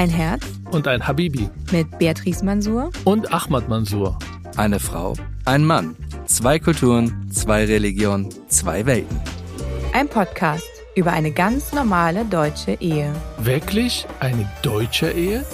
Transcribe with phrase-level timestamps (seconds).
[0.00, 4.18] Ein Herz und ein Habibi mit Beatrice Mansour und Ahmad Mansour.
[4.56, 5.14] Eine Frau,
[5.44, 9.20] ein Mann, zwei Kulturen, zwei Religionen, zwei Welten.
[9.92, 10.64] Ein Podcast
[10.96, 13.12] über eine ganz normale deutsche Ehe.
[13.40, 15.44] Wirklich eine deutsche Ehe?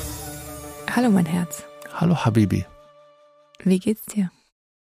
[0.95, 1.65] Hallo mein Herz.
[1.95, 2.65] Hallo Habibi.
[3.65, 4.31] Wie geht's dir?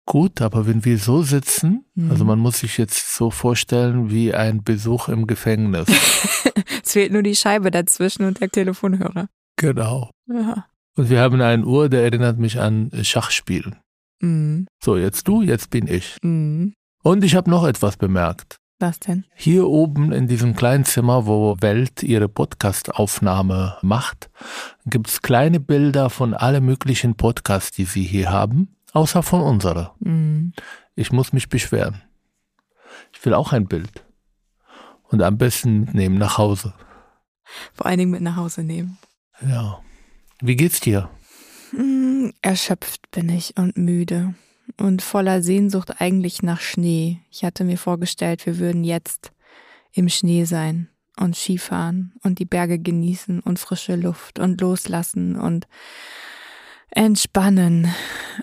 [0.05, 2.11] Gut, aber wenn wir so sitzen, Mhm.
[2.11, 5.87] also man muss sich jetzt so vorstellen wie ein Besuch im Gefängnis.
[6.83, 9.27] es fehlt nur die Scheibe dazwischen und der Telefonhörer.
[9.59, 10.09] Genau.
[10.27, 10.65] Ja.
[10.95, 13.77] Und wir haben eine Uhr, der erinnert mich an Schachspielen.
[14.21, 14.67] Mhm.
[14.83, 16.17] So, jetzt du, jetzt bin ich.
[16.23, 16.73] Mhm.
[17.03, 18.57] Und ich habe noch etwas bemerkt.
[18.79, 19.25] Was denn?
[19.35, 24.29] Hier oben in diesem kleinen Zimmer, wo Welt ihre Podcast-Aufnahme macht,
[24.85, 29.95] gibt's kleine Bilder von alle möglichen Podcasts, die sie hier haben, außer von unserer.
[29.99, 30.53] Mhm.
[30.95, 32.01] Ich muss mich beschweren.
[33.13, 34.05] Ich will auch ein Bild.
[35.09, 36.73] Und am besten mitnehmen nach Hause.
[37.73, 38.97] Vor allen Dingen mit nach Hause nehmen.
[39.47, 39.81] Ja.
[40.41, 41.09] Wie geht's dir?
[41.71, 44.33] Mm, Erschöpft bin ich und müde
[44.77, 47.19] und voller Sehnsucht eigentlich nach Schnee.
[47.31, 49.31] Ich hatte mir vorgestellt, wir würden jetzt
[49.91, 55.67] im Schnee sein und Skifahren und die Berge genießen und frische Luft und loslassen und
[56.91, 57.85] entspannen.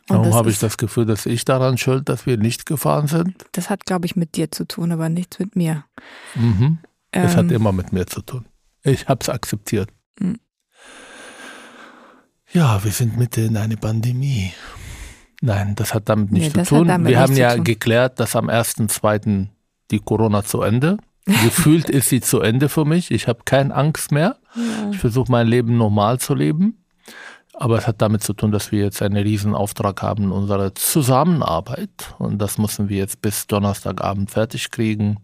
[0.08, 3.44] Und Warum habe ich das Gefühl, dass ich daran schuld, dass wir nicht gefahren sind?
[3.52, 5.84] Das hat, glaube ich, mit dir zu tun, aber nichts mit mir.
[6.34, 6.78] Mhm.
[7.10, 8.46] Es Ähm, hat immer mit mir zu tun.
[8.82, 9.90] Ich habe es akzeptiert.
[12.52, 14.52] Ja, wir sind mitten in einer Pandemie.
[15.42, 17.06] Nein, das hat damit Nee, nichts zu das hat tun.
[17.06, 17.64] Wir haben zu ja tun.
[17.64, 19.48] geklärt, dass am 1.2.
[19.90, 20.96] die Corona zu Ende.
[21.26, 23.10] Gefühlt ist sie zu Ende für mich.
[23.10, 24.36] Ich habe keine Angst mehr.
[24.54, 24.90] ja.
[24.92, 26.82] Ich versuche mein Leben normal zu leben.
[27.52, 30.74] Aber es hat damit zu tun, dass wir jetzt einen riesen Auftrag haben in unserer
[30.74, 32.14] Zusammenarbeit.
[32.18, 35.16] Und das müssen wir jetzt bis Donnerstagabend fertig kriegen.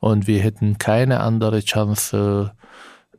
[0.00, 2.52] Und wir hätten keine andere Chance,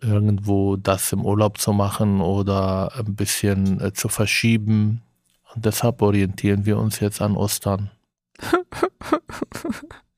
[0.01, 5.01] irgendwo das im Urlaub zu machen oder ein bisschen äh, zu verschieben.
[5.53, 7.91] Und deshalb orientieren wir uns jetzt an Ostern.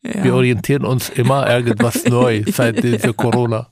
[0.04, 0.24] Ja.
[0.24, 3.68] Wir orientieren uns immer irgendwas neu seit dieser Corona.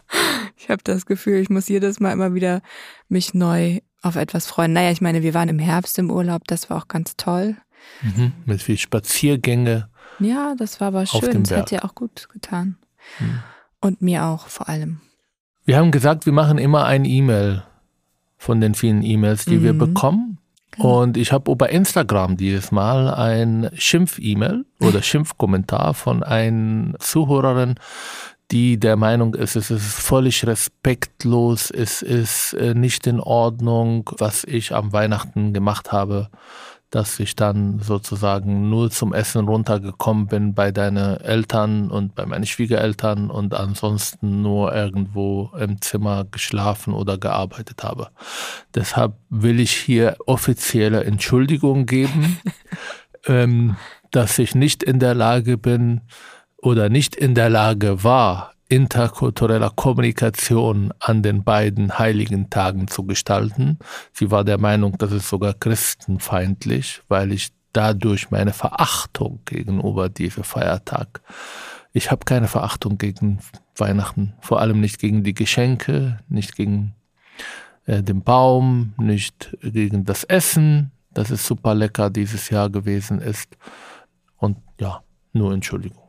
[0.58, 2.62] Ich habe das Gefühl, ich muss jedes Mal immer wieder
[3.08, 4.74] mich neu auf etwas freuen.
[4.74, 7.58] Naja, ich meine, wir waren im Herbst im Urlaub, das war auch ganz toll.
[8.02, 8.34] Mhm.
[8.46, 9.90] Mit viel Spaziergänge.
[10.20, 11.44] Ja, das war aber schön.
[11.44, 12.78] Das hat dir auch gut getan.
[13.18, 13.40] Hm.
[13.82, 15.00] Und mir auch vor allem.
[15.70, 17.62] Wir haben gesagt, wir machen immer ein E-Mail
[18.40, 19.78] von den vielen E-Mails, die wir Mhm.
[19.78, 20.38] bekommen.
[20.72, 21.04] Genau.
[21.04, 27.76] Und ich habe über Instagram dieses Mal ein Schimpf-E-Mail oder Schimpfkommentar von einer Zuhörerin,
[28.50, 34.46] die der Meinung ist, es ist völlig respektlos, es ist äh, nicht in Ordnung, was
[34.46, 36.30] ich am Weihnachten gemacht habe,
[36.90, 42.46] dass ich dann sozusagen nur zum Essen runtergekommen bin bei deinen Eltern und bei meinen
[42.46, 48.10] Schwiegereltern und ansonsten nur irgendwo im Zimmer geschlafen oder gearbeitet habe.
[48.74, 52.40] Deshalb will ich hier offizielle Entschuldigung geben,
[53.28, 53.76] ähm,
[54.12, 56.02] dass ich nicht in der Lage bin
[56.58, 63.80] oder nicht in der Lage war, interkultureller Kommunikation an den beiden heiligen Tagen zu gestalten.
[64.14, 70.44] Sie war der Meinung, das ist sogar christenfeindlich, weil ich dadurch meine Verachtung gegenüber diesem
[70.44, 71.22] Feiertag.
[71.94, 73.40] Ich habe keine Verachtung gegen
[73.76, 76.94] Weihnachten, vor allem nicht gegen die Geschenke, nicht gegen
[77.86, 83.58] äh, den Baum, nicht gegen das Essen, das ist super lecker dieses Jahr gewesen ist.
[84.38, 85.02] Und ja,
[85.34, 86.09] nur Entschuldigung.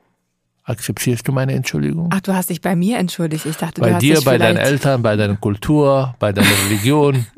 [0.70, 2.10] Akzeptierst du meine Entschuldigung?
[2.12, 3.44] Ach, du hast dich bei mir entschuldigt.
[3.44, 6.48] Ich dachte, du bei hast dir, dich bei deinen Eltern, bei deiner Kultur, bei deiner
[6.66, 7.26] Religion.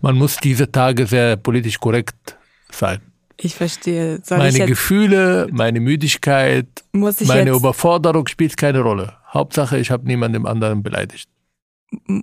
[0.00, 2.36] Man muss diese Tage sehr politisch korrekt
[2.72, 2.98] sein.
[3.36, 4.20] Ich verstehe.
[4.24, 9.14] Soll ich meine jetzt, Gefühle, meine Müdigkeit, ich meine Überforderung spielt keine Rolle.
[9.32, 11.28] Hauptsache, ich habe niemanden anderen beleidigt.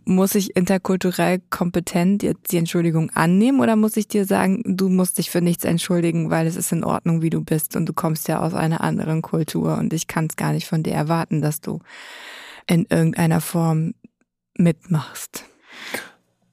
[0.05, 5.17] Muss ich interkulturell kompetent jetzt die Entschuldigung annehmen oder muss ich dir sagen, du musst
[5.17, 8.27] dich für nichts entschuldigen, weil es ist in Ordnung, wie du bist und du kommst
[8.27, 11.61] ja aus einer anderen Kultur und ich kann es gar nicht von dir erwarten, dass
[11.61, 11.79] du
[12.67, 13.93] in irgendeiner Form
[14.57, 15.45] mitmachst.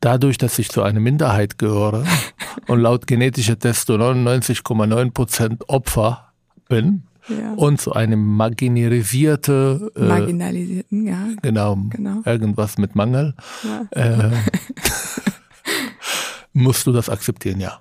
[0.00, 2.04] Dadurch, dass ich zu einer Minderheit gehöre
[2.68, 6.32] und laut genetischer Test zu 99,9% Opfer
[6.68, 7.54] bin Ja.
[7.54, 12.22] und zu einem marginalisierte, äh, Marginalisierten, ja, genau, genau.
[12.24, 13.34] irgendwas mit Mangel,
[13.64, 13.84] Ja.
[13.90, 14.30] äh,
[16.52, 17.80] musst du das akzeptieren, ja.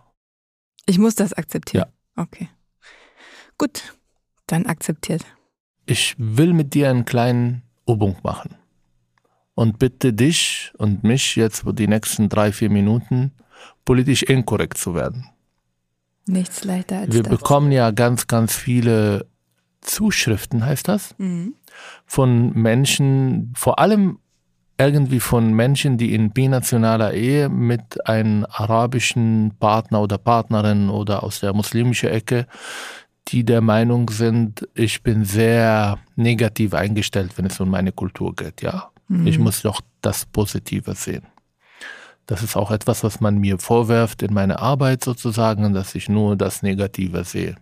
[0.86, 1.86] Ich muss das akzeptieren.
[2.15, 2.50] Okay.
[3.57, 3.95] Gut,
[4.47, 5.25] dann akzeptiert.
[5.86, 8.56] Ich will mit dir einen kleinen Übung machen
[9.53, 13.31] und bitte dich und mich jetzt für die nächsten drei, vier Minuten
[13.86, 15.27] politisch inkorrekt zu werden.
[16.27, 17.38] Nichts leichter als Wir das.
[17.38, 19.27] bekommen ja ganz, ganz viele
[19.86, 21.54] Zuschriften, heißt das, Mhm.
[22.06, 24.20] von Menschen, vor allem
[24.78, 31.40] irgendwie von Menschen, die in binationaler Ehe mit einem arabischen Partner oder Partnerin oder aus
[31.40, 32.46] der muslimischen Ecke,
[33.30, 38.62] die der Meinung sind, ich bin sehr negativ eingestellt, wenn es um meine Kultur geht,
[38.62, 38.90] ja.
[39.08, 39.28] Mhm.
[39.28, 41.24] Ich muss doch das Positive sehen.
[42.28, 46.36] Das ist auch etwas, was man mir vorwerft in meiner Arbeit sozusagen, dass ich nur
[46.36, 47.56] das Negative sehe.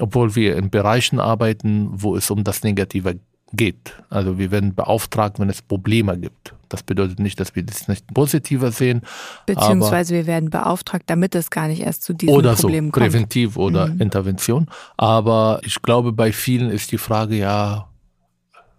[0.00, 3.18] Obwohl wir in Bereichen arbeiten, wo es um das Negative
[3.52, 3.94] geht.
[4.10, 6.54] Also wir werden beauftragt, wenn es Probleme gibt.
[6.68, 9.02] Das bedeutet nicht, dass wir das nicht positiver sehen.
[9.46, 13.04] Beziehungsweise wir werden beauftragt, damit es gar nicht erst zu diesen oder Problemen so, kommt.
[13.04, 14.00] Präventiv oder mhm.
[14.00, 14.66] Intervention.
[14.96, 17.88] Aber ich glaube, bei vielen ist die Frage ja,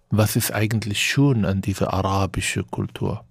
[0.09, 3.23] was ist eigentlich schön an dieser arabischen Kultur?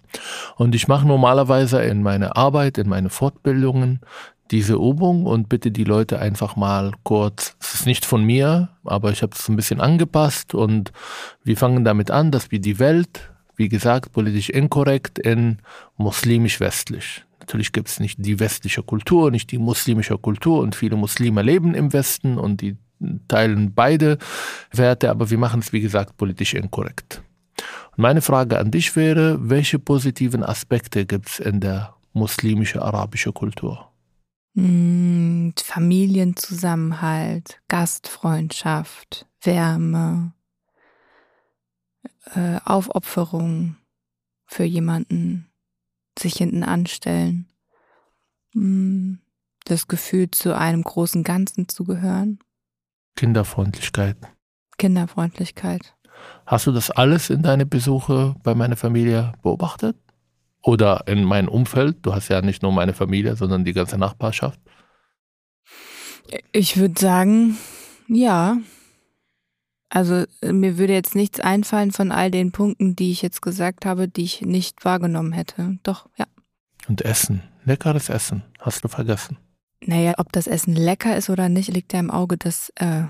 [0.55, 3.99] Und ich mache normalerweise in meiner Arbeit, in meine Fortbildungen
[4.51, 9.11] diese Übung und bitte die Leute einfach mal kurz, es ist nicht von mir, aber
[9.11, 10.91] ich habe es ein bisschen angepasst und
[11.43, 15.59] wir fangen damit an, dass wir die Welt, wie gesagt, politisch inkorrekt in
[15.97, 17.25] muslimisch-westlich.
[17.39, 21.73] Natürlich gibt es nicht die westliche Kultur, nicht die muslimische Kultur und viele Muslime leben
[21.73, 22.77] im Westen und die
[23.27, 24.17] teilen beide
[24.71, 27.21] Werte, aber wir machen es, wie gesagt, politisch inkorrekt.
[27.91, 33.87] Und meine Frage an dich wäre, welche positiven Aspekte gibt es in der muslimische-arabische Kultur?
[34.57, 40.33] Hm, Familienzusammenhalt, Gastfreundschaft, Wärme,
[42.33, 43.77] äh, Aufopferung
[44.47, 45.47] für jemanden,
[46.17, 47.47] sich hinten anstellen,
[48.53, 49.19] hm,
[49.65, 52.39] das Gefühl, zu einem großen Ganzen zu gehören.
[53.15, 54.17] Kinderfreundlichkeit.
[54.79, 55.95] Kinderfreundlichkeit.
[56.47, 59.97] Hast du das alles in deine Besuche bei meiner Familie beobachtet?
[60.67, 61.99] Oder in meinem Umfeld?
[62.01, 64.59] Du hast ja nicht nur meine Familie, sondern die ganze Nachbarschaft.
[66.51, 67.57] Ich würde sagen,
[68.09, 68.57] ja.
[69.87, 74.09] Also mir würde jetzt nichts einfallen von all den Punkten, die ich jetzt gesagt habe,
[74.09, 75.79] die ich nicht wahrgenommen hätte.
[75.83, 76.25] Doch, ja.
[76.89, 79.37] Und Essen, leckeres Essen, hast du vergessen.
[79.85, 83.03] Naja, ob das Essen lecker ist oder nicht, liegt ja im Auge des äh,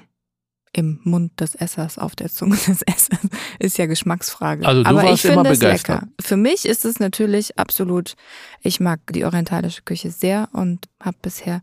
[0.73, 3.19] im Mund des Essers, auf der Zunge des Essers,
[3.59, 4.65] ist ja Geschmacksfrage.
[4.65, 6.01] Also du Aber warst ich immer finde es begeistert.
[6.01, 6.11] lecker.
[6.21, 8.15] Für mich ist es natürlich absolut,
[8.61, 11.61] ich mag die orientalische Küche sehr und habe bisher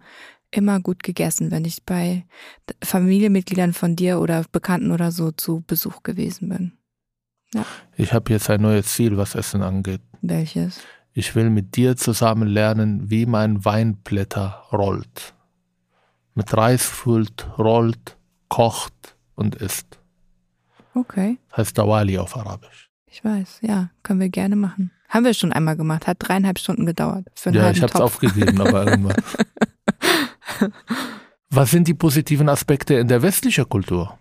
[0.50, 2.24] immer gut gegessen, wenn ich bei
[2.82, 6.72] Familienmitgliedern von dir oder Bekannten oder so zu Besuch gewesen bin.
[7.54, 7.64] Ja.
[7.96, 10.00] Ich habe jetzt ein neues Ziel, was Essen angeht.
[10.22, 10.80] Welches?
[11.12, 15.34] Ich will mit dir zusammen lernen, wie man Weinblätter rollt.
[16.34, 18.16] Mit Reis füllt, rollt,
[18.48, 19.98] kocht und isst.
[20.94, 21.38] Okay.
[21.56, 22.90] Heißt Dawali auf Arabisch.
[23.06, 24.90] Ich weiß, ja, können wir gerne machen.
[25.08, 27.26] Haben wir schon einmal gemacht, hat dreieinhalb Stunden gedauert.
[27.34, 29.16] Für einen ja, ich habe es aufgegeben, aber irgendwann.
[31.50, 34.18] Was sind die positiven Aspekte in der westlichen Kultur?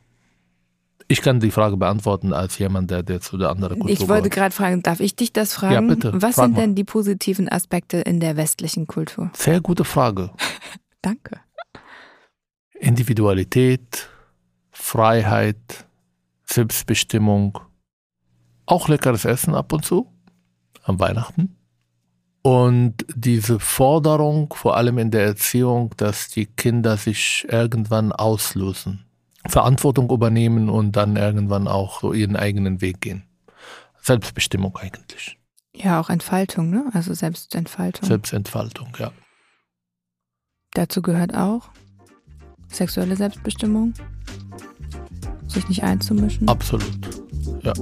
[1.08, 4.30] Ich kann die Frage beantworten als jemand, der, der zu der anderen Kultur Ich wollte
[4.30, 5.74] gerade fragen, darf ich dich das fragen?
[5.74, 6.62] Ja, bitte, Was frag sind mal.
[6.62, 9.31] denn die positiven Aspekte in der westlichen Kultur?
[9.34, 10.31] Sehr gute Frage.
[11.02, 11.40] Danke.
[12.74, 14.10] Individualität,
[14.84, 15.88] Freiheit,
[16.44, 17.58] Selbstbestimmung,
[18.66, 20.12] auch leckeres Essen ab und zu
[20.84, 21.56] am Weihnachten.
[22.42, 29.06] Und diese Forderung, vor allem in der Erziehung, dass die Kinder sich irgendwann auslösen,
[29.48, 33.24] Verantwortung übernehmen und dann irgendwann auch so ihren eigenen Weg gehen.
[34.02, 35.40] Selbstbestimmung eigentlich.
[35.74, 36.92] Ja, auch Entfaltung, ne?
[36.94, 38.06] Also Selbstentfaltung.
[38.08, 39.12] Selbstentfaltung, ja.
[40.74, 41.70] Dazu gehört auch
[42.68, 43.94] sexuelle Selbstbestimmung,
[45.48, 46.48] sich nicht einzumischen.
[46.48, 46.92] Absolut.
[47.62, 47.74] Ja.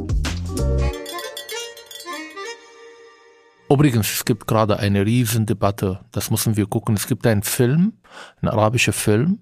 [3.70, 6.96] Übrigens, es gibt gerade eine Riesendebatte, das müssen wir gucken.
[6.96, 7.94] Es gibt einen Film,
[8.42, 9.40] ein arabischer Film,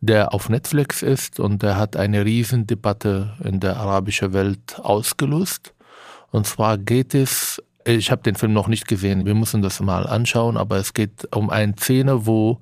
[0.00, 5.74] der auf Netflix ist und der hat eine Riesendebatte in der arabischen Welt ausgelöst.
[6.30, 10.06] Und zwar geht es, ich habe den Film noch nicht gesehen, wir müssen das mal
[10.06, 12.60] anschauen, aber es geht um eine Szene, wo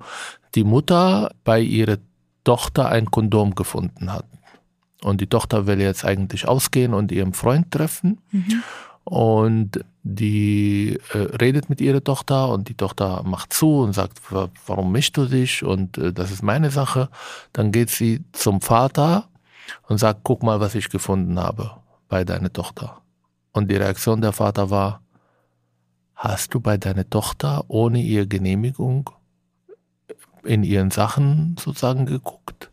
[0.55, 1.97] die Mutter bei ihrer
[2.45, 4.25] Tochter ein Kondom gefunden hat.
[5.03, 8.21] Und die Tochter will jetzt eigentlich ausgehen und ihren Freund treffen.
[9.03, 14.49] Und die äh, redet mit ihrer Tochter und die Tochter macht zu und sagt, "Wa-
[14.65, 15.63] warum mischst du dich?
[15.63, 17.09] Und äh, das ist meine Sache.
[17.53, 19.27] Dann geht sie zum Vater
[19.87, 21.71] und sagt, guck mal, was ich gefunden habe
[22.07, 23.01] bei deiner Tochter.
[23.51, 25.01] Und die Reaktion der Vater war,
[26.15, 29.09] hast du bei deiner Tochter ohne ihre Genehmigung
[30.45, 32.69] in ihren Sachen sozusagen geguckt?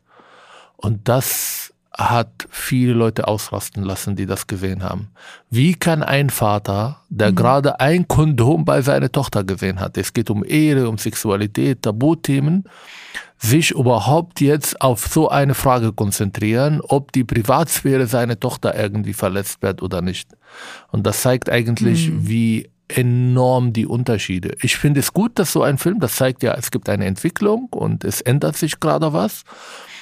[0.76, 5.10] Und das hat viele Leute ausrasten lassen, die das gesehen haben.
[5.50, 7.36] Wie kann ein Vater der mhm.
[7.36, 9.98] gerade ein Kondom bei seiner Tochter gesehen hat.
[9.98, 12.64] Es geht um Ehre, um Sexualität, Tabuthemen
[13.38, 19.62] sich überhaupt jetzt auf so eine Frage konzentrieren, ob die Privatsphäre seiner Tochter irgendwie verletzt
[19.62, 20.30] wird oder nicht.
[20.92, 22.28] Und das zeigt eigentlich, mhm.
[22.28, 24.56] wie enorm die Unterschiede.
[24.62, 27.68] Ich finde es gut, dass so ein Film, das zeigt ja, es gibt eine Entwicklung
[27.70, 29.44] und es ändert sich gerade was.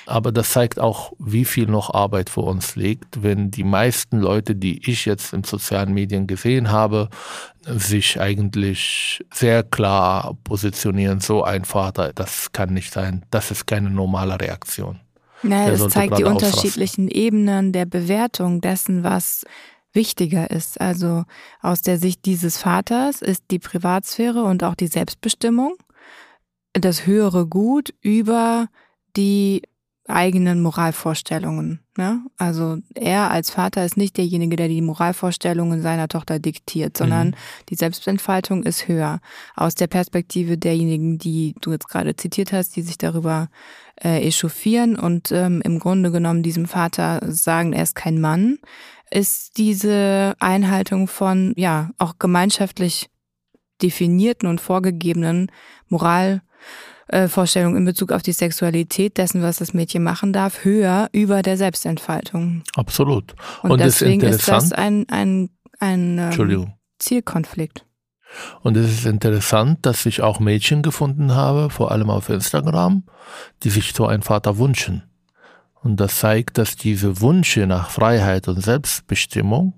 [0.07, 4.57] Aber das zeigt auch, wie viel noch Arbeit vor uns liegt, wenn die meisten Leute,
[4.57, 7.11] die ich jetzt in sozialen Medien gesehen habe,
[7.65, 11.21] sich eigentlich sehr klar positionieren.
[11.21, 13.25] So ein Vater, das kann nicht sein.
[13.31, 14.99] Das ist keine normale Reaktion.
[15.43, 19.45] Naja, es zeigt die unterschiedlichen Ebenen der Bewertung dessen, was
[19.93, 20.81] wichtiger ist.
[20.81, 21.25] Also
[21.61, 25.77] aus der Sicht dieses Vaters ist die Privatsphäre und auch die Selbstbestimmung
[26.73, 28.69] das höhere Gut über
[29.17, 29.63] die
[30.07, 31.81] eigenen Moralvorstellungen.
[31.97, 32.23] Ne?
[32.37, 37.35] Also er als Vater ist nicht derjenige, der die Moralvorstellungen seiner Tochter diktiert, sondern mhm.
[37.69, 39.21] die Selbstentfaltung ist höher.
[39.55, 43.49] Aus der Perspektive derjenigen, die du jetzt gerade zitiert hast, die sich darüber
[44.03, 48.59] äh, echauffieren und ähm, im Grunde genommen diesem Vater sagen, er ist kein Mann,
[49.11, 53.11] ist diese Einhaltung von ja auch gemeinschaftlich
[53.83, 55.51] definierten und vorgegebenen
[55.89, 56.43] Moral
[57.09, 61.57] äh, in Bezug auf die Sexualität dessen, was das Mädchen machen darf, höher über der
[61.57, 62.63] Selbstentfaltung.
[62.77, 63.35] Absolut.
[63.63, 65.51] Und, Und deswegen ist, ist, das ein, ein,
[65.81, 67.85] ein ähm, Zielkonflikt.
[68.63, 73.05] Und es ist interessant, dass ich auch Mädchen gefunden habe, vor allem auf Instagram,
[73.65, 75.10] die sich so einen Vater wünschen.
[75.83, 79.75] Und das zeigt, dass diese Wünsche nach Freiheit und Selbstbestimmung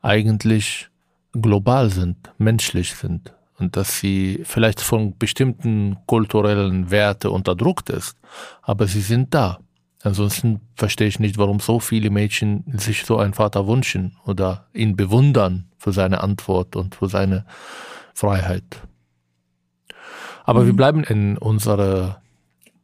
[0.00, 0.88] eigentlich
[1.32, 8.16] global sind, menschlich sind und dass sie vielleicht von bestimmten kulturellen Werten unterdrückt ist,
[8.62, 9.58] aber sie sind da.
[10.02, 14.96] Ansonsten verstehe ich nicht, warum so viele Mädchen sich so einen Vater wünschen oder ihn
[14.96, 17.46] bewundern für seine Antwort und für seine
[18.12, 18.82] Freiheit.
[20.44, 20.66] Aber mhm.
[20.66, 22.20] wir bleiben in unserer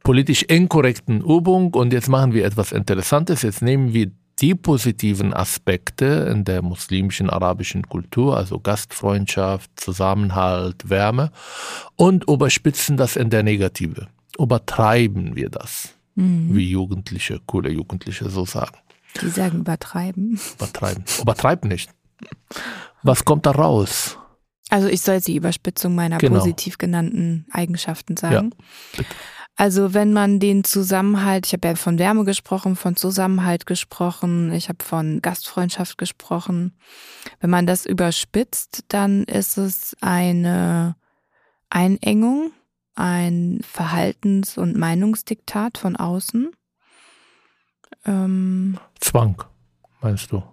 [0.03, 3.41] politisch inkorrekten Übung und jetzt machen wir etwas Interessantes.
[3.41, 11.31] Jetzt nehmen wir die positiven Aspekte in der muslimischen arabischen Kultur, also Gastfreundschaft, Zusammenhalt, Wärme,
[11.95, 14.07] und überspitzen das in der Negative.
[14.39, 16.55] Übertreiben wir das, mhm.
[16.55, 18.77] wie Jugendliche, coole Jugendliche so sagen.
[19.21, 20.39] Die sagen übertreiben.
[20.55, 21.03] Übertreiben.
[21.21, 21.91] Übertreiben nicht.
[23.03, 24.17] Was kommt da raus?
[24.69, 26.39] Also ich soll die Überspitzung meiner genau.
[26.39, 28.51] positiv genannten Eigenschaften sagen.
[28.57, 28.65] Ja,
[28.97, 29.09] bitte.
[29.55, 34.69] Also wenn man den Zusammenhalt, ich habe ja von Wärme gesprochen, von Zusammenhalt gesprochen, ich
[34.69, 36.77] habe von Gastfreundschaft gesprochen.
[37.39, 40.95] Wenn man das überspitzt, dann ist es eine
[41.69, 42.51] Einengung,
[42.95, 46.51] ein Verhaltens- und Meinungsdiktat von außen.
[48.05, 49.43] Ähm, Zwang,
[50.01, 50.43] meinst du?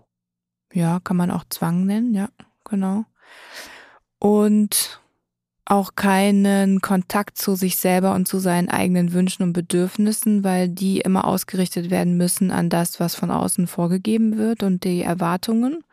[0.72, 2.28] Ja, kann man auch Zwang nennen, ja,
[2.64, 3.04] genau.
[4.18, 5.00] Und
[5.68, 11.00] auch keinen Kontakt zu sich selber und zu seinen eigenen Wünschen und Bedürfnissen, weil die
[11.00, 15.84] immer ausgerichtet werden müssen an das, was von außen vorgegeben wird und die Erwartungen,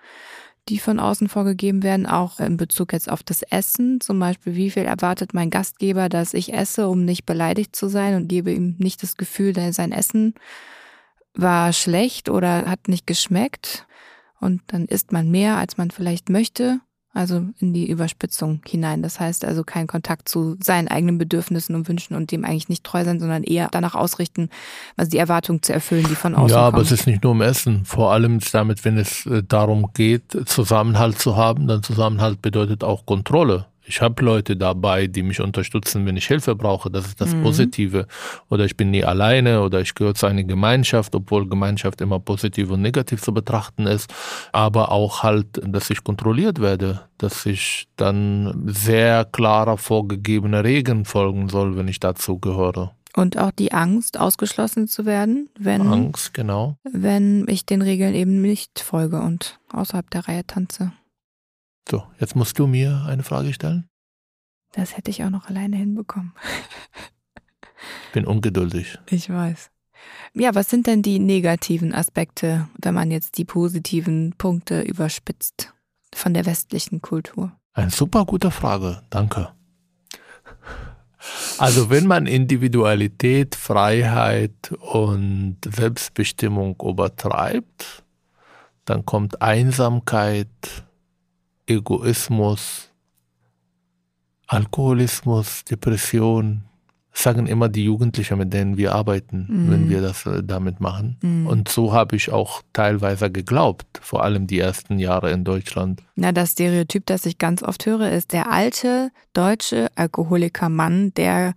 [0.69, 3.99] die von außen vorgegeben werden, auch in Bezug jetzt auf das Essen.
[3.99, 8.15] Zum Beispiel, wie viel erwartet mein Gastgeber, dass ich esse, um nicht beleidigt zu sein
[8.15, 10.35] und gebe ihm nicht das Gefühl, dass sein Essen
[11.33, 13.85] war schlecht oder hat nicht geschmeckt.
[14.39, 16.79] Und dann isst man mehr, als man vielleicht möchte
[17.15, 19.01] also in die Überspitzung hinein.
[19.01, 22.83] Das heißt also kein Kontakt zu seinen eigenen Bedürfnissen und Wünschen und dem eigentlich nicht
[22.83, 24.49] treu sein, sondern eher danach ausrichten,
[24.97, 26.87] also die Erwartung zu erfüllen, die von außen Ja, aber kommt.
[26.87, 27.85] es ist nicht nur im Essen.
[27.85, 33.05] Vor allem damit, wenn es äh, darum geht, Zusammenhalt zu haben, dann Zusammenhalt bedeutet auch
[33.05, 33.65] Kontrolle.
[33.87, 36.89] Ich habe Leute dabei, die mich unterstützen, wenn ich Hilfe brauche.
[36.89, 37.43] Das ist das mhm.
[37.43, 38.07] Positive.
[38.49, 42.71] Oder ich bin nie alleine oder ich gehöre zu einer Gemeinschaft, obwohl Gemeinschaft immer positiv
[42.71, 44.11] und negativ zu betrachten ist.
[44.51, 51.49] Aber auch halt, dass ich kontrolliert werde, dass ich dann sehr klarer vorgegebene Regeln folgen
[51.49, 52.95] soll, wenn ich dazu gehöre.
[53.15, 56.75] Und auch die Angst, ausgeschlossen zu werden, wenn, Angst, genau.
[56.83, 60.91] wenn ich den Regeln eben nicht folge und außerhalb der Reihe tanze.
[61.89, 63.87] So, jetzt musst du mir eine Frage stellen.
[64.71, 66.33] Das hätte ich auch noch alleine hinbekommen.
[68.13, 68.97] Bin ungeduldig.
[69.09, 69.69] Ich weiß.
[70.33, 75.73] Ja, was sind denn die negativen Aspekte, wenn man jetzt die positiven Punkte überspitzt
[76.13, 77.51] von der westlichen Kultur?
[77.73, 79.49] Eine super gute Frage, danke.
[81.57, 88.03] Also wenn man Individualität, Freiheit und Selbstbestimmung übertreibt,
[88.85, 90.84] dann kommt Einsamkeit,
[91.67, 92.91] Egoismus,
[94.47, 96.63] Alkoholismus, Depression,
[97.17, 99.71] sagen immer die Jugendlichen, mit denen wir arbeiten, Mhm.
[99.71, 101.17] wenn wir das äh, damit machen.
[101.21, 101.47] Mhm.
[101.47, 106.03] Und so habe ich auch teilweise geglaubt, vor allem die ersten Jahre in Deutschland.
[106.15, 111.53] Na, das Stereotyp, das ich ganz oft höre, ist der alte deutsche Alkoholiker-Mann, der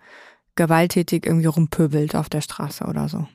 [0.54, 3.26] gewalttätig irgendwie rumpöbelt auf der Straße oder so.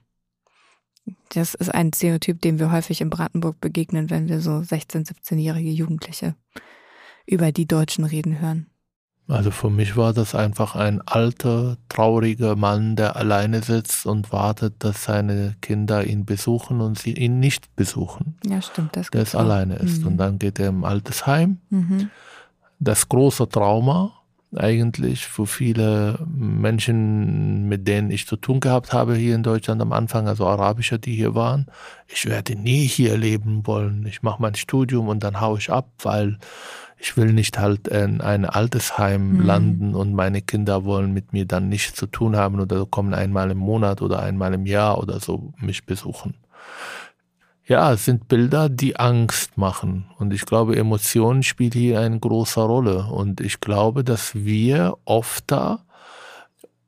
[1.29, 5.72] Das ist ein Stereotyp, dem wir häufig in Brandenburg begegnen, wenn wir so 16-, 17-jährige
[5.72, 6.36] Jugendliche
[7.25, 8.67] über die Deutschen reden hören.
[9.27, 14.75] Also für mich war das einfach ein alter, trauriger Mann, der alleine sitzt und wartet,
[14.79, 18.38] dass seine Kinder ihn besuchen und sie ihn nicht besuchen.
[18.45, 18.98] Ja, stimmt.
[18.98, 20.01] Das Der es alleine ist.
[20.01, 20.07] Mhm.
[20.07, 21.60] Und dann geht er im Altersheim.
[21.69, 22.10] Mhm.
[22.79, 24.12] Das große Trauma
[24.57, 29.91] eigentlich für viele Menschen, mit denen ich zu tun gehabt habe hier in Deutschland am
[29.93, 31.67] Anfang, also Arabischer, die hier waren.
[32.07, 34.05] Ich werde nie hier leben wollen.
[34.05, 36.38] Ich mache mein Studium und dann haue ich ab, weil
[36.98, 39.39] ich will nicht halt in ein Altersheim Mhm.
[39.45, 43.51] landen und meine Kinder wollen mit mir dann nichts zu tun haben oder kommen einmal
[43.51, 46.36] im Monat oder einmal im Jahr oder so mich besuchen.
[47.65, 50.05] Ja, es sind Bilder, die Angst machen.
[50.17, 53.05] Und ich glaube, Emotionen spielen hier eine große Rolle.
[53.05, 55.86] Und ich glaube, dass wir oft da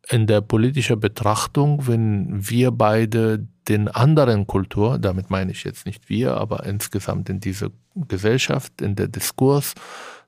[0.10, 6.10] in der politischen Betrachtung, wenn wir beide den anderen Kultur, damit meine ich jetzt nicht
[6.10, 9.74] wir, aber insgesamt in dieser Gesellschaft, in der Diskurs,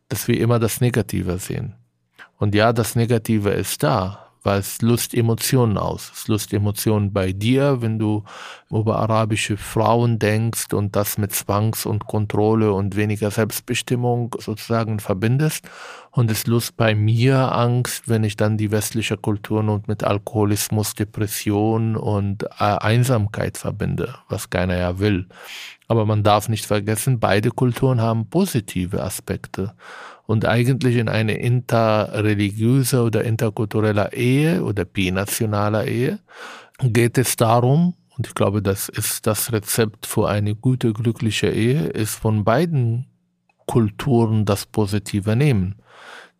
[0.09, 1.75] dass wir immer das Negative sehen.
[2.37, 6.09] Und ja, das Negative ist da, weil es löst Emotionen aus.
[6.15, 8.23] Es löst Emotionen bei dir, wenn du
[8.71, 15.65] über arabische Frauen denkst und das mit Zwangs- und Kontrolle und weniger Selbstbestimmung sozusagen verbindest.
[16.17, 20.95] Und es löst bei mir Angst, wenn ich dann die westliche Kultur und mit Alkoholismus,
[20.95, 25.27] Depression und äh, Einsamkeit verbinde, was keiner ja will.
[25.87, 29.75] Aber man darf nicht vergessen, beide Kulturen haben positive Aspekte.
[30.25, 36.17] Und eigentlich in eine interreligiöse oder interkulturelle Ehe oder binationaler Ehe
[36.79, 41.89] geht es darum, und ich glaube, das ist das Rezept für eine gute, glückliche Ehe,
[41.89, 43.05] ist von beiden
[43.67, 45.75] Kulturen das Positive nehmen.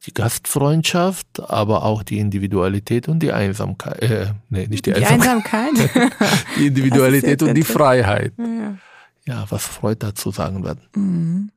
[0.06, 4.02] Die Gastfreundschaft, aber auch die Individualität und die Einsamkeit.
[4.02, 5.70] Äh, nee, nicht die, Die Einsamkeit.
[5.70, 6.12] Einsamkeit.
[6.58, 8.34] die Individualität und die jetzt- Freiheit.
[8.38, 8.78] ja.
[9.26, 10.78] Ja, was Freud dazu sagen wird.
[10.96, 11.52] Mhm.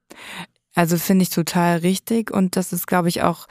[0.74, 3.46] Also finde ich total richtig und das ist, glaube ich, auch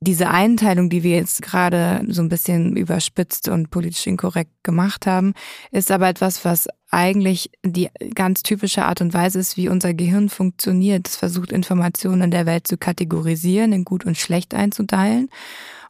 [0.00, 5.34] diese Einteilung, die wir jetzt gerade so ein bisschen überspitzt und politisch inkorrekt gemacht haben,
[5.72, 10.28] ist aber etwas, was eigentlich die ganz typische Art und Weise ist, wie unser Gehirn
[10.28, 11.08] funktioniert.
[11.08, 15.28] Es versucht Informationen in der Welt zu kategorisieren, in gut und schlecht einzuteilen.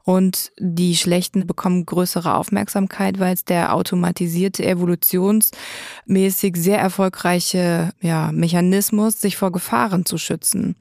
[0.05, 9.21] Und die Schlechten bekommen größere Aufmerksamkeit, weil es der automatisierte, evolutionsmäßig sehr erfolgreiche ja, Mechanismus,
[9.21, 10.77] sich vor Gefahren zu schützen.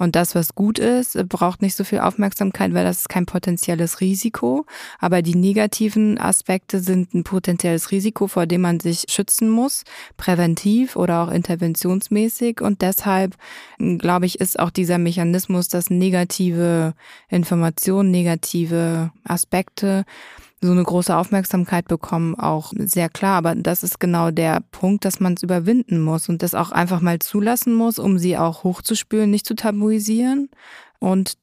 [0.00, 4.00] Und das, was gut ist, braucht nicht so viel Aufmerksamkeit, weil das ist kein potenzielles
[4.00, 4.64] Risiko.
[4.98, 9.84] Aber die negativen Aspekte sind ein potenzielles Risiko, vor dem man sich schützen muss,
[10.16, 12.62] präventiv oder auch interventionsmäßig.
[12.62, 13.36] Und deshalb,
[13.76, 16.94] glaube ich, ist auch dieser Mechanismus, dass negative
[17.28, 20.06] Informationen, negative Aspekte
[20.62, 23.38] so eine große Aufmerksamkeit bekommen, auch sehr klar.
[23.38, 27.00] Aber das ist genau der Punkt, dass man es überwinden muss und das auch einfach
[27.00, 30.50] mal zulassen muss, um sie auch hochzuspüren, nicht zu tabuisieren
[30.98, 31.38] und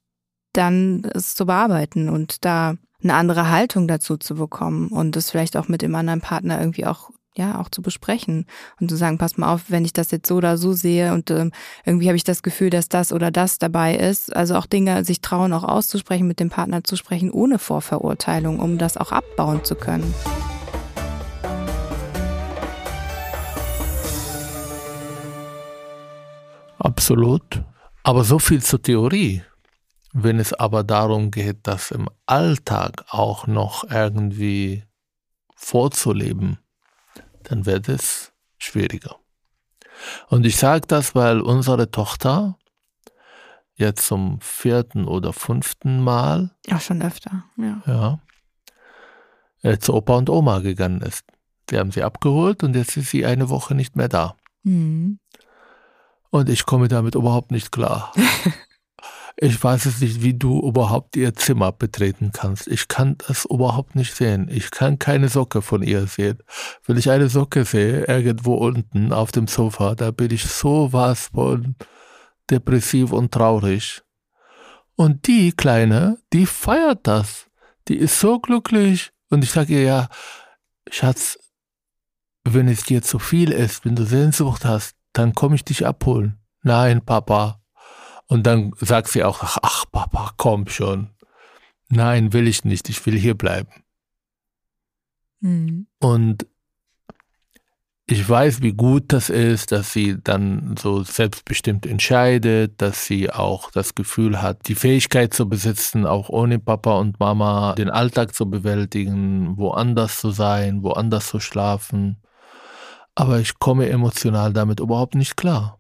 [0.53, 5.56] dann es zu bearbeiten und da eine andere Haltung dazu zu bekommen und das vielleicht
[5.58, 8.45] auch mit dem anderen Partner irgendwie auch ja auch zu besprechen
[8.80, 11.32] und zu sagen, pass mal auf, wenn ich das jetzt so oder so sehe und
[11.32, 11.52] ähm,
[11.86, 14.36] irgendwie habe ich das Gefühl, dass das oder das dabei ist.
[14.36, 18.78] Also auch Dinge sich trauen, auch auszusprechen, mit dem Partner zu sprechen, ohne Vorverurteilung, um
[18.78, 20.13] das auch abbauen zu können.
[26.80, 27.63] Absolut.
[28.04, 29.43] Aber so viel zur Theorie.
[30.13, 34.84] Wenn es aber darum geht, das im Alltag auch noch irgendwie
[35.56, 36.60] vorzuleben,
[37.47, 39.17] dann wird es schwieriger.
[40.27, 42.57] Und ich sage das, weil unsere Tochter
[43.75, 47.81] jetzt zum vierten oder fünften Mal Auch schon öfter, ja.
[47.86, 48.19] ja,
[49.62, 51.25] äh, zu Opa und Oma gegangen ist.
[51.69, 54.36] Wir haben sie abgeholt und jetzt ist sie eine Woche nicht mehr da.
[54.63, 55.19] Mhm.
[56.29, 58.13] Und ich komme damit überhaupt nicht klar.
[59.39, 62.67] Ich weiß es nicht, wie du überhaupt ihr Zimmer betreten kannst.
[62.67, 64.50] Ich kann das überhaupt nicht sehen.
[64.50, 66.39] Ich kann keine Socke von ihr sehen.
[66.88, 71.28] Wenn ich eine Socke sehe, irgendwo unten auf dem Sofa, da bin ich so was
[71.28, 71.76] von
[72.50, 74.02] depressiv und traurig.
[74.95, 77.45] Und die Kleine, die feiert das.
[77.89, 79.12] Die ist so glücklich.
[79.30, 80.10] Und ich sage ihr, ja,
[80.89, 81.38] Schatz,
[82.43, 86.39] wenn es dir zu viel ist, wenn du Sehnsucht hast, dann komme ich dich abholen.
[86.63, 87.62] Nein, Papa.
[88.27, 91.09] Und dann sagt sie auch, ach, Papa, komm schon.
[91.89, 93.71] Nein, will ich nicht, ich will hier bleiben.
[95.39, 95.87] Mhm.
[95.99, 96.45] Und
[98.09, 103.69] ich weiß, wie gut das ist, dass sie dann so selbstbestimmt entscheidet, dass sie auch
[103.71, 108.49] das Gefühl hat, die Fähigkeit zu besitzen, auch ohne Papa und Mama den Alltag zu
[108.49, 112.21] bewältigen, woanders zu sein, woanders zu schlafen.
[113.13, 115.76] Aber ich komme emotional damit überhaupt nicht klar.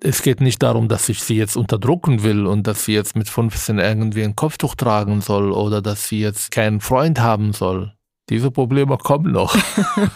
[0.00, 3.28] Es geht nicht darum, dass ich sie jetzt unterdrücken will und dass sie jetzt mit
[3.28, 7.92] 15 irgendwie ein Kopftuch tragen soll oder dass sie jetzt keinen Freund haben soll.
[8.28, 9.56] Diese Probleme kommen noch.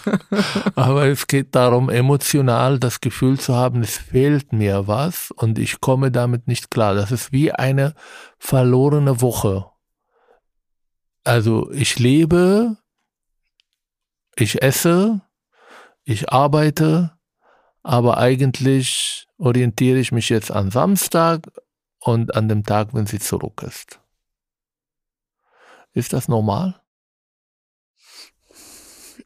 [0.74, 5.80] Aber es geht darum, emotional das Gefühl zu haben, es fehlt mir was und ich
[5.80, 6.94] komme damit nicht klar.
[6.94, 7.94] Das ist wie eine
[8.38, 9.66] verlorene Woche.
[11.24, 12.76] Also ich lebe,
[14.36, 15.22] ich esse,
[16.04, 17.15] ich arbeite,
[17.86, 21.46] aber eigentlich orientiere ich mich jetzt an Samstag
[22.00, 24.00] und an dem Tag, wenn sie zurück ist.
[25.92, 26.82] Ist das normal?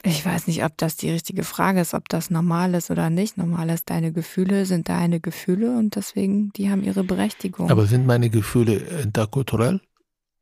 [0.03, 3.38] Ich weiß nicht, ob das die richtige Frage ist, ob das normal ist oder nicht.
[3.38, 7.70] Normal ist, deine Gefühle sind deine Gefühle und deswegen, die haben ihre Berechtigung.
[7.70, 9.81] Aber sind meine Gefühle interkulturell?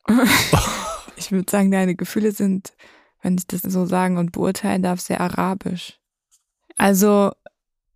[1.17, 2.73] ich würde sagen, deine Gefühle sind,
[3.23, 6.01] wenn ich das so sagen und beurteilen darf, sehr arabisch.
[6.77, 7.33] Also,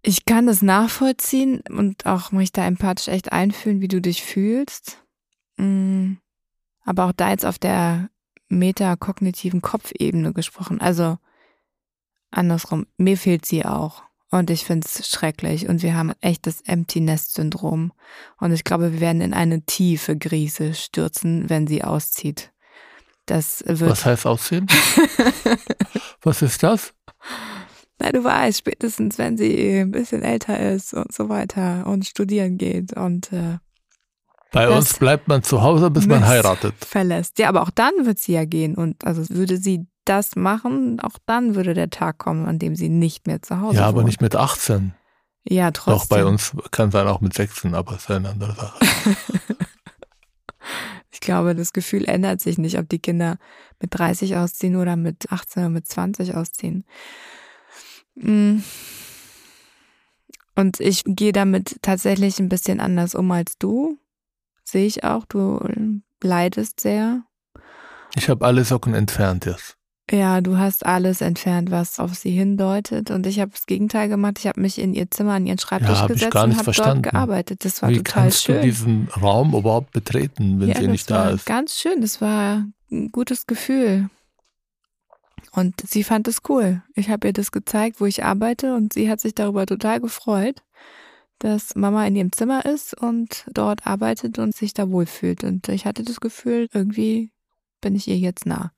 [0.02, 4.98] ich kann das nachvollziehen und auch mich da empathisch echt einfühlen, wie du dich fühlst.
[5.56, 6.14] Mm.
[6.84, 8.10] Aber auch da jetzt auf der
[8.48, 10.80] metakognitiven Kopfebene gesprochen.
[10.80, 11.18] Also,
[12.32, 14.02] andersrum, mir fehlt sie auch.
[14.30, 15.68] Und ich finde es schrecklich.
[15.68, 17.92] Und wir haben echt das Empty Nest Syndrom.
[18.38, 22.50] Und ich glaube, wir werden in eine tiefe Krise stürzen, wenn sie auszieht.
[23.26, 24.66] Das wird Was heißt ausziehen?
[26.22, 26.92] Was ist das?
[28.02, 32.58] Na, du weißt, spätestens wenn sie ein bisschen älter ist und so weiter und studieren
[32.58, 33.58] geht und äh,
[34.52, 36.74] bei uns bleibt man zu Hause, bis man heiratet.
[36.84, 37.38] Verlässt.
[37.38, 38.74] Ja, aber auch dann wird sie ja gehen.
[38.74, 42.90] Und also würde sie das machen, auch dann würde der Tag kommen, an dem sie
[42.90, 43.80] nicht mehr zu Hause ist.
[43.80, 44.08] Ja, aber wohnt.
[44.08, 44.92] nicht mit 18.
[45.44, 45.98] Ja, trotzdem.
[45.98, 48.78] Doch, bei uns kann sein auch mit 16, aber es ist eine andere Sache.
[51.10, 53.38] ich glaube, das Gefühl ändert sich nicht, ob die Kinder
[53.80, 56.84] mit 30 ausziehen oder mit 18 oder mit 20 ausziehen.
[58.14, 58.59] Mm.
[60.55, 63.98] Und ich gehe damit tatsächlich ein bisschen anders um als du.
[64.64, 65.61] Sehe ich auch, du
[66.22, 67.22] leidest sehr.
[68.14, 69.77] Ich habe alle Socken entfernt jetzt.
[70.11, 73.11] Ja, du hast alles entfernt, was auf sie hindeutet.
[73.11, 74.38] Und ich habe das Gegenteil gemacht.
[74.38, 77.64] Ich habe mich in ihr Zimmer, an ihren Schreibtisch ja, gesetzt und habe dort gearbeitet.
[77.64, 78.57] Das war Wie total kannst schön.
[78.57, 81.46] du diesen Raum überhaupt betreten, wenn ja, sie nicht da ist?
[81.46, 82.03] Ganz schön.
[82.03, 84.11] Das war ein gutes Gefühl.
[85.50, 86.83] Und sie fand es cool.
[86.94, 90.62] Ich habe ihr das gezeigt, wo ich arbeite, und sie hat sich darüber total gefreut,
[91.38, 95.44] dass Mama in ihrem Zimmer ist und dort arbeitet und sich da wohlfühlt.
[95.44, 97.33] Und ich hatte das Gefühl, irgendwie
[97.81, 98.72] bin ich ihr jetzt nah.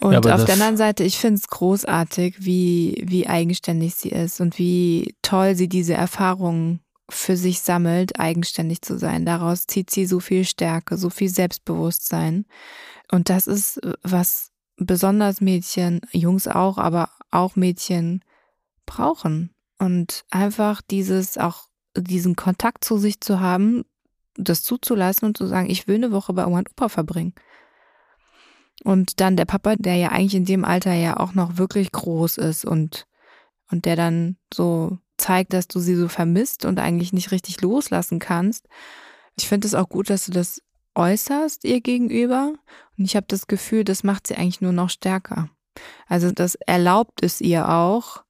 [0.00, 4.40] Und ja, auf der anderen Seite, ich finde es großartig, wie, wie eigenständig sie ist
[4.40, 9.26] und wie toll sie diese Erfahrungen für sich sammelt, eigenständig zu sein.
[9.26, 12.46] Daraus zieht sie so viel Stärke, so viel Selbstbewusstsein.
[13.12, 14.49] Und das ist, was
[14.80, 18.24] besonders Mädchen, Jungs auch, aber auch Mädchen
[18.86, 19.50] brauchen.
[19.78, 23.84] Und einfach dieses, auch diesen Kontakt zu sich zu haben,
[24.36, 27.34] das zuzulassen und zu sagen, ich will eine Woche bei Oma und Opa verbringen.
[28.82, 32.38] Und dann der Papa, der ja eigentlich in dem Alter ja auch noch wirklich groß
[32.38, 33.06] ist und,
[33.70, 38.18] und der dann so zeigt, dass du sie so vermisst und eigentlich nicht richtig loslassen
[38.18, 38.66] kannst.
[39.36, 40.62] Ich finde es auch gut, dass du das
[40.94, 42.54] äußerst ihr gegenüber.
[42.98, 45.50] Und ich habe das Gefühl, das macht sie eigentlich nur noch stärker.
[46.06, 48.24] Also das erlaubt es ihr auch,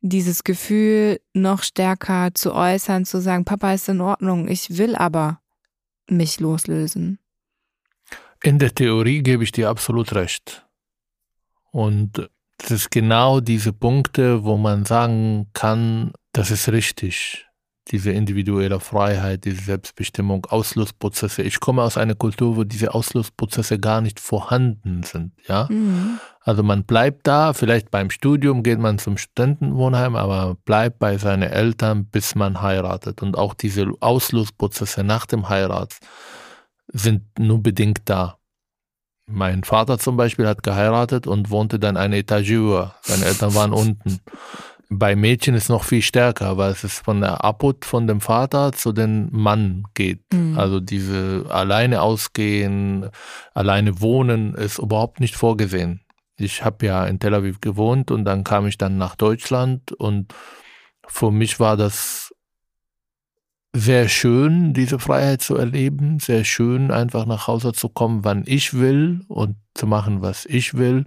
[0.00, 5.40] dieses Gefühl noch stärker zu äußern, zu sagen, Papa ist in Ordnung, ich will aber
[6.08, 7.18] mich loslösen.
[8.42, 10.66] In der Theorie gebe ich dir absolut recht.
[11.72, 17.45] Und das ist genau diese Punkte, wo man sagen kann, das ist richtig.
[17.88, 21.42] Diese individuelle Freiheit, diese Selbstbestimmung, Ausschlussprozesse.
[21.42, 25.68] Ich komme aus einer Kultur, wo diese Ausschlussprozesse gar nicht vorhanden sind, ja.
[25.70, 26.18] Mhm.
[26.40, 31.50] Also man bleibt da, vielleicht beim Studium geht man zum Studentenwohnheim, aber bleibt bei seinen
[31.50, 33.20] Eltern, bis man heiratet.
[33.20, 35.96] Und auch diese Ausschlussprozesse nach dem Heirat
[36.86, 38.38] sind nur bedingt da.
[39.28, 42.94] Mein Vater zum Beispiel hat geheiratet und wohnte dann eine Etage höher.
[43.02, 44.20] Seine Eltern waren unten.
[44.88, 48.72] Bei Mädchen ist noch viel stärker, weil es ist von der Abut von dem Vater
[48.72, 50.20] zu dem Mann geht.
[50.32, 50.56] Mhm.
[50.56, 53.10] Also diese alleine ausgehen,
[53.52, 56.02] alleine wohnen ist überhaupt nicht vorgesehen.
[56.38, 60.32] Ich habe ja in Tel Aviv gewohnt und dann kam ich dann nach Deutschland und
[61.08, 62.25] für mich war das
[63.76, 68.74] sehr schön, diese Freiheit zu erleben, sehr schön, einfach nach Hause zu kommen, wann ich
[68.74, 71.04] will und zu machen, was ich will.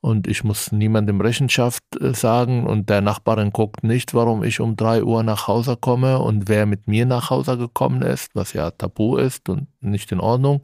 [0.00, 4.76] Und ich muss niemandem Rechenschaft äh, sagen und der Nachbarin guckt nicht, warum ich um
[4.76, 8.70] drei Uhr nach Hause komme und wer mit mir nach Hause gekommen ist, was ja
[8.70, 10.60] tabu ist und nicht in Ordnung.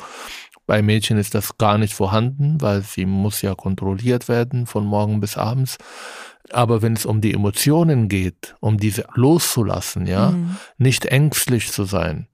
[0.67, 5.21] Bei Mädchen ist das gar nicht vorhanden, weil sie muss ja kontrolliert werden von morgen
[5.21, 5.79] bis abends.
[6.51, 10.57] Aber wenn es um die Emotionen geht, um diese loszulassen, ja, mhm.
[10.79, 12.29] nicht ängstlich zu sein,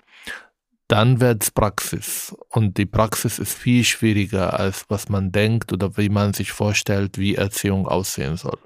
[0.88, 2.36] dann wird es Praxis.
[2.50, 7.16] Und die Praxis ist viel schwieriger, als was man denkt oder wie man sich vorstellt,
[7.16, 8.58] wie Erziehung aussehen soll.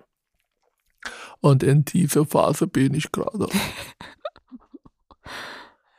[1.41, 3.47] Und in dieser Phase bin ich gerade.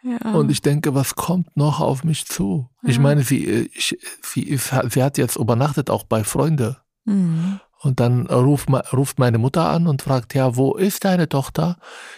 [0.03, 0.35] Ja.
[0.35, 2.69] Und ich denke, was kommt noch auf mich zu?
[2.81, 2.89] Ja.
[2.89, 6.77] Ich meine, sie, ich, sie, ist, sie hat jetzt übernachtet auch bei Freunden.
[7.03, 7.59] Mhm.
[7.79, 11.77] Und dann ruft, ruft meine Mutter an und fragt, ja, wo ist deine Tochter?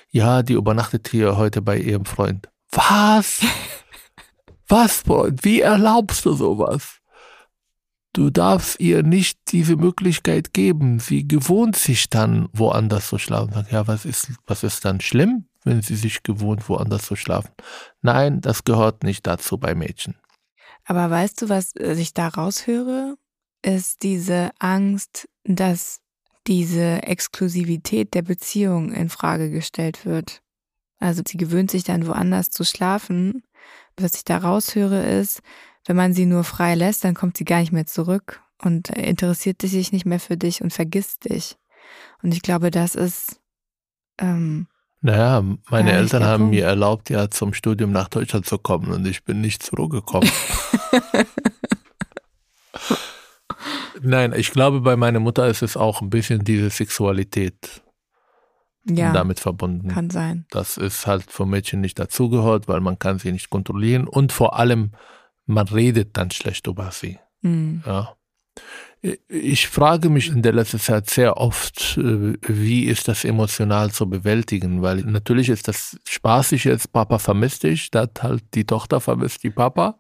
[0.09, 2.49] Ja, die übernachtet hier heute bei ihrem Freund.
[2.71, 3.41] Was?
[4.67, 5.43] Was, Freund?
[5.43, 6.99] Wie erlaubst du sowas?
[8.13, 10.99] Du darfst ihr nicht diese Möglichkeit geben.
[10.99, 13.53] Sie gewohnt sich dann woanders zu schlafen.
[13.53, 17.51] Sag, ja, was ist, was ist dann schlimm, wenn sie sich gewohnt woanders zu schlafen?
[18.01, 20.15] Nein, das gehört nicht dazu bei Mädchen.
[20.85, 23.15] Aber weißt du, was ich da raushöre?
[23.61, 26.01] Ist diese Angst, dass
[26.47, 30.41] diese Exklusivität der Beziehung in Frage gestellt wird.
[30.99, 33.43] Also sie gewöhnt sich dann woanders zu schlafen.
[33.97, 35.41] Was ich da raushöre ist,
[35.85, 39.61] wenn man sie nur frei lässt, dann kommt sie gar nicht mehr zurück und interessiert
[39.61, 41.57] sich nicht mehr für dich und vergisst dich.
[42.21, 43.39] Und ich glaube, das ist.
[44.19, 44.67] Ähm,
[45.01, 46.55] naja, meine Eltern haben Punkt.
[46.55, 50.29] mir erlaubt, ja zum Studium nach Deutschland zu kommen und ich bin nicht zurückgekommen.
[54.01, 57.81] Nein, ich glaube, bei meiner Mutter ist es auch ein bisschen diese Sexualität
[58.85, 59.89] ja, damit verbunden.
[59.89, 60.45] Kann sein.
[60.49, 64.57] Das ist halt für Mädchen nicht dazugehört, weil man kann sie nicht kontrollieren und vor
[64.57, 64.91] allem,
[65.45, 67.19] man redet dann schlecht über sie.
[67.41, 67.83] Mhm.
[67.85, 68.15] Ja.
[69.29, 74.09] Ich frage mich in der letzten Zeit sehr oft, äh, wie ist das emotional zu
[74.09, 79.43] bewältigen, weil natürlich ist das spaßig jetzt, Papa vermisst dich, das halt die Tochter vermisst
[79.43, 79.97] die Papa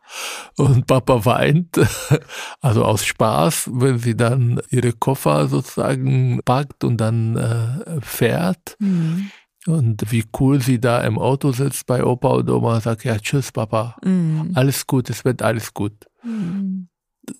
[0.57, 1.79] und Papa weint,
[2.61, 8.75] also aus Spaß, wenn sie dann ihre Koffer sozusagen packt und dann äh, fährt.
[8.79, 9.31] Mhm.
[9.65, 13.53] Und wie cool sie da im Auto sitzt bei Opa und Oma sagt, ja, tschüss
[13.53, 14.51] Papa, mhm.
[14.55, 15.93] alles gut, es wird alles gut.
[16.21, 16.88] Mhm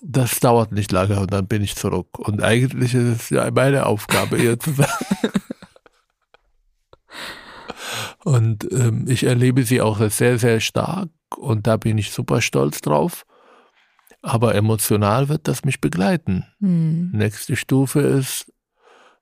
[0.02, 2.18] das dauert nicht lange und dann bin ich zurück.
[2.18, 5.04] Und eigentlich ist es ja meine Aufgabe, ihr zu sagen.
[8.24, 12.80] und ähm, ich erlebe sie auch sehr, sehr stark und da bin ich super stolz
[12.80, 13.24] drauf.
[14.22, 16.44] Aber emotional wird das mich begleiten.
[16.58, 17.10] Mhm.
[17.14, 18.52] Nächste Stufe ist,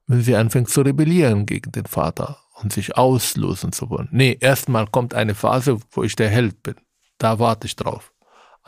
[0.08, 4.08] wenn sie anfängt zu rebellieren gegen den Vater und sich auslösen zu wollen.
[4.10, 6.74] Nee, erstmal kommt eine Phase, wo ich der Held bin.
[7.18, 8.12] Da warte ich drauf.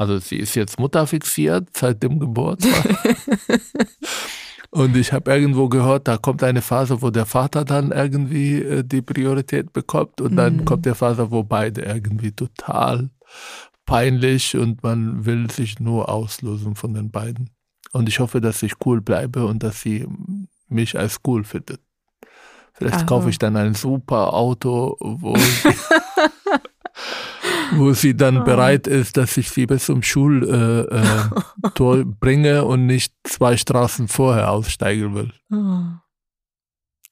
[0.01, 2.97] Also sie ist jetzt mutterfixiert seit dem Geburtstag.
[4.71, 8.83] Und ich habe irgendwo gehört, da kommt eine Phase, wo der Vater dann irgendwie äh,
[8.83, 10.65] die Priorität bekommt und dann mhm.
[10.65, 13.11] kommt der Phase, wo beide irgendwie total
[13.85, 17.51] peinlich und man will sich nur auslösen von den beiden.
[17.93, 20.07] Und ich hoffe, dass ich cool bleibe und dass sie
[20.69, 21.81] mich als cool findet.
[22.73, 23.05] Vielleicht Aha.
[23.05, 25.35] kaufe ich dann ein super Auto, wo
[27.73, 28.45] wo sie dann oh.
[28.45, 34.09] bereit ist, dass ich sie bis zum Schultor äh, äh, bringe und nicht zwei Straßen
[34.09, 35.33] vorher aussteigen will.
[35.53, 36.01] Oh.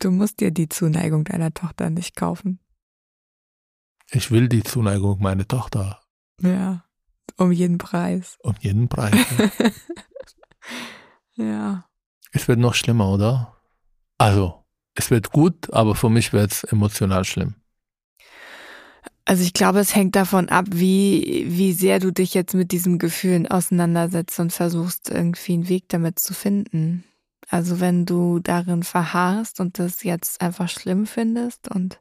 [0.01, 2.61] Du musst dir die Zuneigung deiner Tochter nicht kaufen.
[4.11, 6.01] Ich will die Zuneigung meiner Tochter.
[6.41, 6.85] Ja,
[7.37, 8.39] um jeden Preis.
[8.43, 9.15] Um jeden Preis.
[11.37, 11.45] Ja.
[11.45, 11.85] ja.
[12.33, 13.57] Es wird noch schlimmer, oder?
[14.19, 14.65] Also,
[14.95, 17.55] es wird gut, aber für mich wird es emotional schlimm.
[19.29, 22.99] Also ich glaube, es hängt davon ab, wie, wie sehr du dich jetzt mit diesen
[22.99, 27.05] Gefühlen auseinandersetzt und versuchst, irgendwie einen Weg damit zu finden.
[27.51, 32.01] Also wenn du darin verharrst und das jetzt einfach schlimm findest und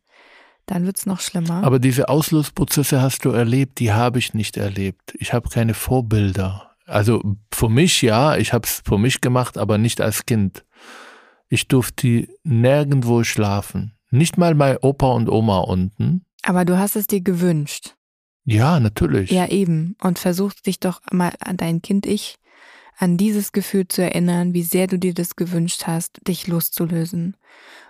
[0.68, 1.66] dann wird's noch schlimmer.
[1.66, 5.13] Aber diese Auslösprozesse hast du erlebt, die habe ich nicht erlebt.
[5.20, 6.72] Ich habe keine Vorbilder.
[6.86, 7.22] Also
[7.54, 10.63] für mich ja, ich habe es für mich gemacht, aber nicht als Kind.
[11.50, 13.98] Ich durfte nirgendwo schlafen.
[14.12, 16.24] Nicht mal bei Opa und Oma unten.
[16.48, 17.96] Aber du hast es dir gewünscht.
[18.46, 19.32] Ja, natürlich.
[19.32, 19.98] Ja, eben.
[20.02, 22.38] Und versuch dich doch mal an dein Kind-Ich,
[22.96, 27.36] an dieses Gefühl zu erinnern, wie sehr du dir das gewünscht hast, dich loszulösen.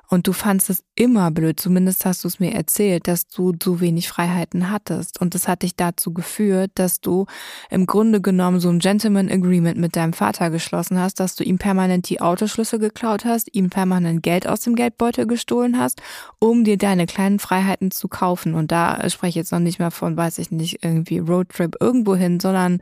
[0.10, 3.82] Und du fandst es immer blöd, zumindest hast du es mir erzählt, dass du so
[3.82, 5.20] wenig Freiheiten hattest.
[5.20, 7.26] Und das hat dich dazu geführt, dass du
[7.70, 11.58] im Grunde genommen so ein Gentleman Agreement mit deinem Vater geschlossen hast, dass du ihm
[11.58, 16.02] permanent die Autoschlüssel geklaut hast, ihm permanent Geld aus dem Geldbeutel gestohlen hast,
[16.40, 18.54] um dir deine kleinen Freiheiten zu kaufen.
[18.54, 22.16] Und da spreche ich jetzt noch nicht mehr von, weiß ich nicht, irgendwie Roadtrip irgendwo
[22.16, 22.82] hin, sondern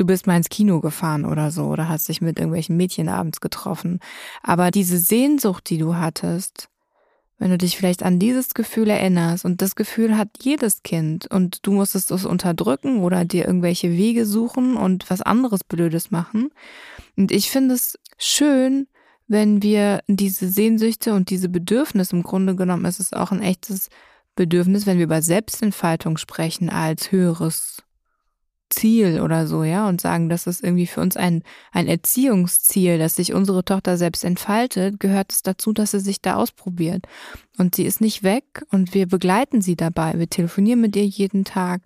[0.00, 3.40] du bist mal ins Kino gefahren oder so oder hast dich mit irgendwelchen Mädchen abends
[3.40, 4.00] getroffen.
[4.42, 6.68] Aber diese Sehnsucht, die du hattest,
[7.38, 11.64] wenn du dich vielleicht an dieses Gefühl erinnerst und das Gefühl hat jedes Kind und
[11.66, 16.50] du musstest es unterdrücken oder dir irgendwelche Wege suchen und was anderes Blödes machen.
[17.16, 18.88] Und ich finde es schön,
[19.28, 23.88] wenn wir diese Sehnsüchte und diese Bedürfnisse, im Grunde genommen ist es auch ein echtes
[24.34, 27.84] Bedürfnis, wenn wir über Selbstentfaltung sprechen als höheres
[28.70, 33.16] Ziel oder so, ja, und sagen, das ist irgendwie für uns ein, ein Erziehungsziel, dass
[33.16, 37.06] sich unsere Tochter selbst entfaltet, gehört es dazu, dass sie sich da ausprobiert.
[37.56, 40.18] Und sie ist nicht weg und wir begleiten sie dabei.
[40.18, 41.82] Wir telefonieren mit ihr jeden Tag.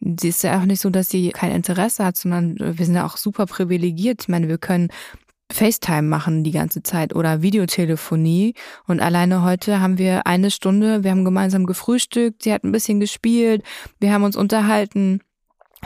[0.00, 3.04] Sie ist ja auch nicht so, dass sie kein Interesse hat, sondern wir sind ja
[3.04, 4.22] auch super privilegiert.
[4.22, 4.90] Ich meine, wir können
[5.50, 8.54] FaceTime machen die ganze Zeit oder Videotelefonie.
[8.86, 13.00] Und alleine heute haben wir eine Stunde, wir haben gemeinsam gefrühstückt, sie hat ein bisschen
[13.00, 13.62] gespielt,
[13.98, 15.20] wir haben uns unterhalten.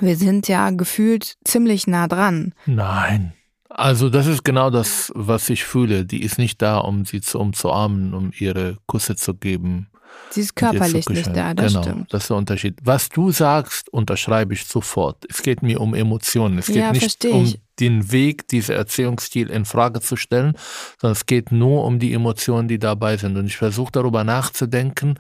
[0.00, 2.55] Wir sind ja gefühlt ziemlich nah dran.
[2.66, 3.33] Nein.
[3.68, 6.05] Also das ist genau das, was ich fühle.
[6.05, 9.88] Die ist nicht da, um sie zu umzuarmen, um ihre Kusse zu geben.
[10.31, 12.12] Sie ist körperlich nicht da, das genau, stimmt.
[12.14, 12.79] Das ist der Unterschied.
[12.83, 15.25] Was du sagst, unterschreibe ich sofort.
[15.29, 16.59] Es geht mir um Emotionen.
[16.59, 20.57] Es geht Ja, nicht um den Weg, diesen Erziehungsstil in Frage zu stellen,
[21.01, 23.37] sondern es geht nur um die Emotionen, die dabei sind.
[23.37, 25.18] Und ich versuche darüber nachzudenken,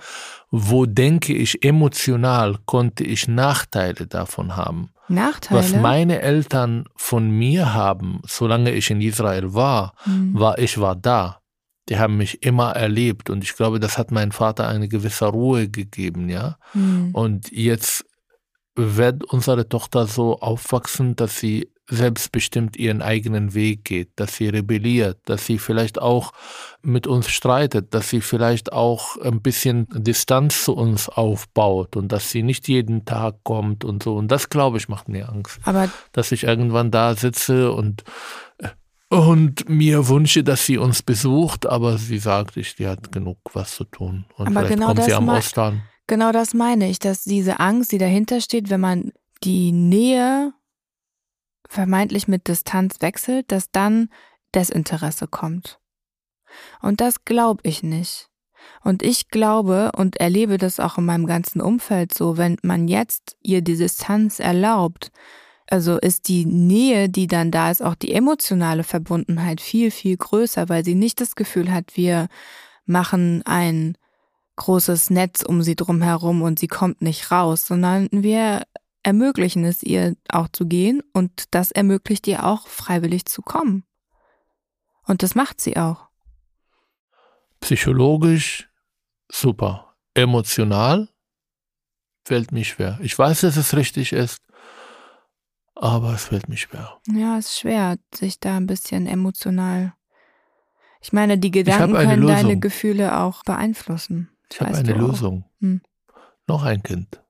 [0.50, 4.90] wo denke ich emotional konnte ich Nachteile davon haben.
[5.08, 5.60] Nachteile.
[5.60, 10.32] Was meine Eltern von mir haben, solange ich in Israel war, Hm.
[10.34, 11.41] war ich war da.
[11.88, 15.68] Die haben mich immer erlebt und ich glaube, das hat meinem Vater eine gewisse Ruhe
[15.68, 16.56] gegeben, ja.
[16.72, 17.10] Hm.
[17.12, 18.04] Und jetzt
[18.74, 25.18] wird unsere Tochter so aufwachsen, dass sie selbstbestimmt ihren eigenen Weg geht, dass sie rebelliert,
[25.26, 26.32] dass sie vielleicht auch
[26.80, 32.30] mit uns streitet, dass sie vielleicht auch ein bisschen Distanz zu uns aufbaut und dass
[32.30, 34.16] sie nicht jeden Tag kommt und so.
[34.16, 38.04] Und das, glaube ich, macht mir Angst Aber dass ich irgendwann da sitze und,
[39.12, 43.76] und mir wünsche, dass sie uns besucht, aber sie sagt, ich, die hat genug was
[43.76, 44.24] zu tun.
[44.36, 45.82] Und Aber vielleicht genau kommt sie am Ostern.
[46.06, 49.12] genau das meine ich, dass diese Angst, die dahinter steht, wenn man
[49.44, 50.54] die Nähe
[51.68, 54.08] vermeintlich mit Distanz wechselt, dass dann
[54.54, 55.78] Desinteresse kommt.
[56.80, 58.30] Und das glaube ich nicht.
[58.82, 63.36] Und ich glaube und erlebe das auch in meinem ganzen Umfeld so, wenn man jetzt
[63.42, 65.12] ihr die Distanz erlaubt,
[65.72, 70.68] also ist die Nähe, die dann da ist, auch die emotionale Verbundenheit viel, viel größer,
[70.68, 72.28] weil sie nicht das Gefühl hat, wir
[72.84, 73.96] machen ein
[74.56, 78.64] großes Netz um sie drum herum und sie kommt nicht raus, sondern wir
[79.02, 83.84] ermöglichen es ihr auch zu gehen und das ermöglicht ihr auch freiwillig zu kommen.
[85.06, 86.08] Und das macht sie auch.
[87.60, 88.68] Psychologisch
[89.30, 89.94] super.
[90.12, 91.08] Emotional
[92.26, 92.98] fällt mir schwer.
[93.02, 94.42] Ich weiß, dass es richtig ist,
[95.82, 97.00] aber es fällt mir schwer.
[97.08, 99.94] Ja, es ist schwer, sich da ein bisschen emotional.
[101.00, 102.60] Ich meine, die Gedanken können deine Lösung.
[102.60, 104.30] Gefühle auch beeinflussen.
[104.52, 104.92] Ich habe eine.
[104.92, 105.44] Lösung.
[105.58, 105.82] Hm.
[106.46, 107.20] Noch ein Kind.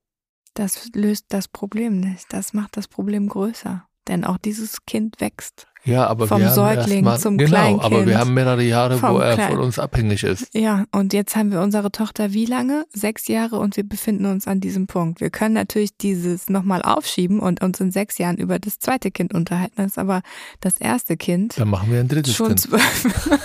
[0.52, 2.30] Das löst das Problem nicht.
[2.30, 3.88] Das macht das Problem größer.
[4.06, 5.68] Denn auch dieses Kind wächst.
[5.84, 7.84] Ja, aber Vom wir haben Säugling mal, zum genau, Kleinkind.
[7.84, 10.46] aber wir haben mehrere Jahre, wo er Klein- von uns abhängig ist.
[10.54, 12.84] Ja, und jetzt haben wir unsere Tochter wie lange?
[12.92, 15.20] Sechs Jahre und wir befinden uns an diesem Punkt.
[15.20, 19.34] Wir können natürlich dieses nochmal aufschieben und uns in sechs Jahren über das zweite Kind
[19.34, 19.74] unterhalten.
[19.76, 20.22] Das ist aber
[20.60, 22.60] das erste Kind Dann machen wir ein drittes schon Kind.
[22.60, 23.06] zwölf.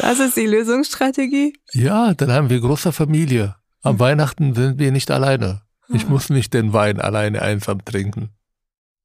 [0.00, 1.54] das ist die Lösungsstrategie.
[1.72, 3.56] Ja, dann haben wir große Familie.
[3.82, 5.62] Am Weihnachten sind wir nicht alleine.
[5.88, 6.10] Ich Ah.
[6.10, 8.30] muss nicht den Wein alleine einsam trinken.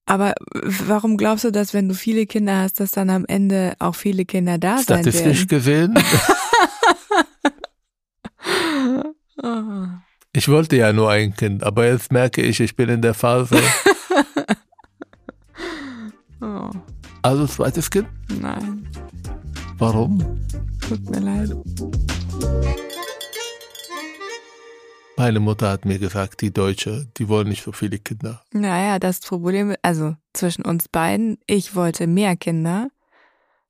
[0.06, 3.96] Aber warum glaubst du, dass wenn du viele Kinder hast, dass dann am Ende auch
[3.96, 6.06] viele Kinder da sein Statistisch gesehen, werden?
[10.34, 13.58] Ich wollte ja nur ein Kind, aber jetzt merke ich, ich bin in der Phase,
[16.42, 16.70] Oh,
[17.22, 18.08] also zweites Kind.
[18.42, 18.86] nein,
[19.78, 20.20] Warum?
[20.88, 21.52] tut mir leid.
[25.18, 28.42] Meine Mutter hat mir gesagt, die Deutsche, die wollen nicht so viele Kinder.
[28.52, 32.90] Naja, das Problem, also zwischen uns beiden, ich wollte mehr Kinder,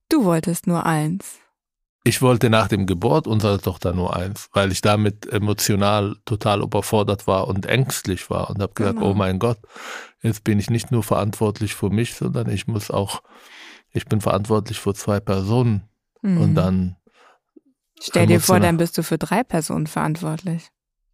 [0.10, 1.40] du wolltest nur eins.
[2.04, 7.26] Ich wollte nach dem Geburt unserer Tochter nur eins, weil ich damit emotional total überfordert
[7.26, 9.12] war und ängstlich war und habe gesagt, Genau.
[9.12, 9.58] oh mein Gott,
[10.22, 13.22] jetzt bin ich nicht nur verantwortlich für mich, sondern ich muss auch,
[13.92, 15.90] ich bin verantwortlich für zwei Personen.
[16.22, 16.42] Mhm.
[16.42, 16.96] Und dann
[18.02, 20.70] Stell dir vor, dann bist du für drei Personen verantwortlich.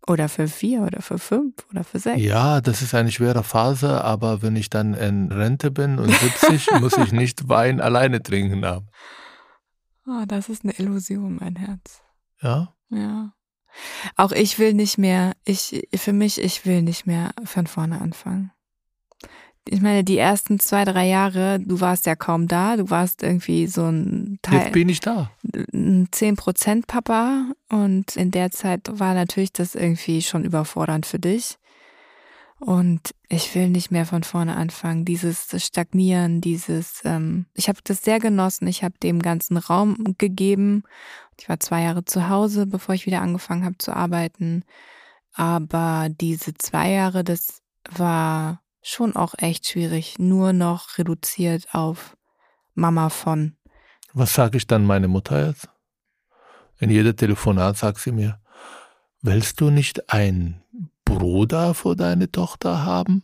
[0.08, 2.22] Oder für vier oder für fünf oder für sechs.
[2.22, 6.68] Ja, das ist eine schwere Phase, aber wenn ich dann in Rente bin und 70,
[6.80, 8.88] muss ich nicht Wein alleine trinken haben.
[10.08, 12.02] Oh, das ist eine Illusion, mein Herz.
[12.42, 12.74] Ja?
[12.90, 13.34] Ja.
[14.16, 18.52] Auch ich will nicht mehr, ich, für mich, ich will nicht mehr von vorne anfangen.
[19.68, 23.68] Ich meine, die ersten zwei, drei Jahre, du warst ja kaum da, du warst irgendwie
[23.68, 25.32] so ein Jetzt Teil, bin ich da.
[25.74, 31.58] ein 10% Papa und in der Zeit war natürlich das irgendwie schon überfordernd für dich.
[32.62, 35.04] Und ich will nicht mehr von vorne anfangen.
[35.04, 38.68] Dieses Stagnieren, dieses, ähm, ich habe das sehr genossen.
[38.68, 40.84] Ich habe dem ganzen Raum gegeben.
[41.40, 44.64] Ich war zwei Jahre zu Hause, bevor ich wieder angefangen habe zu arbeiten.
[45.34, 50.16] Aber diese zwei Jahre, das war schon auch echt schwierig.
[50.20, 52.16] Nur noch reduziert auf
[52.74, 53.56] Mama von.
[54.14, 55.70] Was sage ich dann meine Mutter jetzt?
[56.80, 58.40] In jeder Telefonat sagt sie mir,
[59.22, 60.62] willst du nicht einen
[61.06, 63.24] Bruder für deine Tochter haben?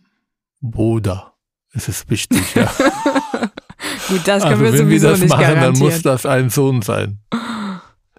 [0.62, 1.34] Bruder.
[1.74, 2.66] Es ist wichtig, ja.
[4.08, 5.89] Gut, das können also wir wenn sowieso wir das nicht machen, dann garantieren.
[5.91, 7.20] muss das ein Sohn sein.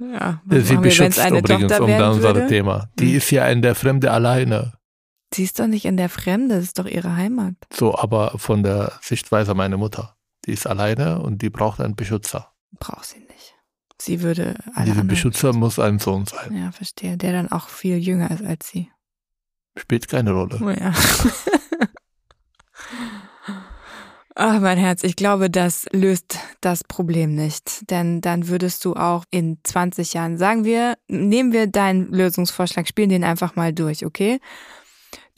[0.01, 2.47] Ja, Der sie wir, beschützt eine übrigens, um werden da unser?
[2.47, 2.89] Thema.
[2.99, 3.16] Die Hm.
[3.16, 4.74] ist ja in der Fremde alleine.
[5.33, 7.55] Sie ist doch nicht in der Fremde, das ist doch ihre Heimat.
[7.72, 10.16] So, aber von der Sichtweise meiner Mutter.
[10.47, 12.53] Die ist alleine und die braucht einen Beschützer.
[12.79, 13.55] Braucht sie nicht.
[14.01, 16.57] Sie würde alle Dieser Beschützer muss ein Sohn sein.
[16.57, 17.16] Ja, verstehe.
[17.16, 18.91] Der dann auch viel jünger ist als sie.
[19.76, 20.59] Spielt keine Rolle.
[20.62, 20.95] Oh ja.
[24.41, 27.91] Ach, mein Herz, ich glaube, das löst das Problem nicht.
[27.91, 33.09] Denn dann würdest du auch in 20 Jahren, sagen wir, nehmen wir deinen Lösungsvorschlag, spielen
[33.09, 34.39] den einfach mal durch, okay?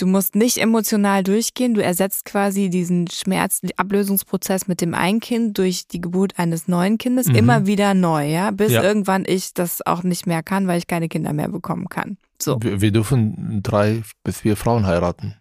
[0.01, 5.89] Du musst nicht emotional durchgehen, du ersetzt quasi diesen Schmerzablösungsprozess mit dem einen Kind durch
[5.89, 7.35] die Geburt eines neuen Kindes Mhm.
[7.35, 8.51] immer wieder neu, ja?
[8.51, 8.83] Bis Ja.
[8.83, 12.17] irgendwann ich das auch nicht mehr kann, weil ich keine Kinder mehr bekommen kann.
[12.41, 12.59] So.
[12.63, 15.35] Wir, wir dürfen drei bis vier Frauen heiraten.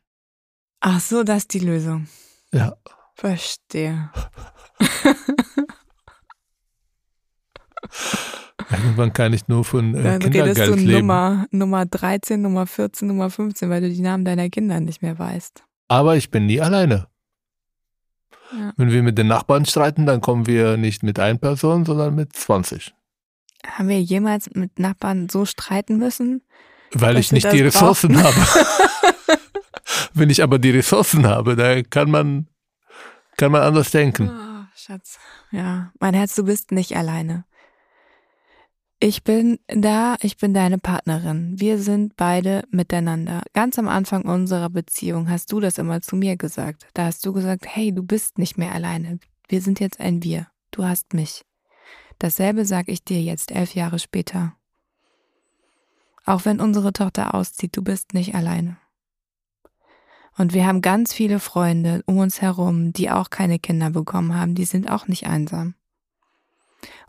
[0.81, 2.07] Ach so, das ist die Lösung.
[2.51, 2.73] Ja.
[3.15, 4.11] Verstehe.
[8.71, 10.99] Irgendwann kann ich nur von äh, Dann redest du Kindergeld leben.
[10.99, 15.17] Nummer, Nummer 13, Nummer 14, Nummer 15, weil du die Namen deiner Kinder nicht mehr
[15.17, 15.63] weißt.
[15.87, 17.07] Aber ich bin nie alleine.
[18.51, 18.73] Ja.
[18.77, 22.33] Wenn wir mit den Nachbarn streiten, dann kommen wir nicht mit einer Person, sondern mit
[22.33, 22.93] 20.
[23.65, 26.43] Haben wir jemals mit Nachbarn so streiten müssen?
[26.93, 28.23] Weil ich nicht die Ressourcen brauchen.
[28.23, 29.39] habe.
[30.13, 32.47] Wenn ich aber die Ressourcen habe, dann kann man,
[33.37, 34.29] kann man anders denken.
[34.29, 35.19] Oh, Schatz.
[35.51, 37.45] Ja, mein Herz, du bist nicht alleine.
[39.01, 41.57] Ich bin da, ich bin deine Partnerin.
[41.57, 43.43] Wir sind beide miteinander.
[43.53, 46.85] Ganz am Anfang unserer Beziehung hast du das immer zu mir gesagt.
[46.93, 49.19] Da hast du gesagt, hey, du bist nicht mehr alleine.
[49.47, 50.47] Wir sind jetzt ein Wir.
[50.71, 51.45] Du hast mich.
[52.17, 54.57] Dasselbe sage ich dir jetzt, elf Jahre später.
[56.25, 58.77] Auch wenn unsere Tochter auszieht, du bist nicht alleine.
[60.37, 64.55] Und wir haben ganz viele Freunde um uns herum, die auch keine Kinder bekommen haben,
[64.55, 65.75] die sind auch nicht einsam.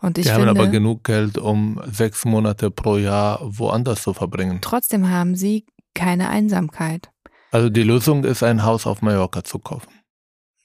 [0.00, 4.14] Und ich Die haben finde, aber genug Geld, um sechs Monate pro Jahr woanders zu
[4.14, 4.58] verbringen.
[4.60, 7.10] trotzdem haben sie keine Einsamkeit.
[7.50, 9.90] Also die Lösung ist, ein Haus auf Mallorca zu kaufen.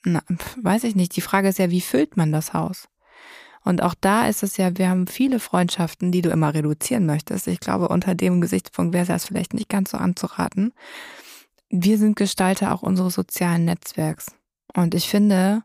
[0.04, 0.22] Na,
[0.62, 1.16] weiß ich nicht.
[1.16, 2.88] Die Frage ist ja, wie füllt man das Haus?
[3.64, 7.48] Und auch da ist es ja, wir haben viele Freundschaften, die du immer reduzieren möchtest.
[7.48, 10.72] Ich glaube, unter dem Gesichtspunkt wäre es das vielleicht nicht ganz so anzuraten.
[11.68, 14.26] Wir sind Gestalter auch unseres sozialen Netzwerks.
[14.72, 15.64] Und ich finde,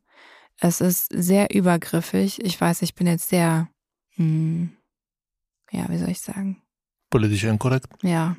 [0.62, 2.41] es ist sehr übergriffig.
[2.43, 3.68] Ich weiß, ich bin jetzt sehr,
[4.16, 4.72] hm,
[5.72, 6.62] ja, wie soll ich sagen?
[7.09, 7.88] Politisch inkorrekt.
[8.03, 8.38] ja,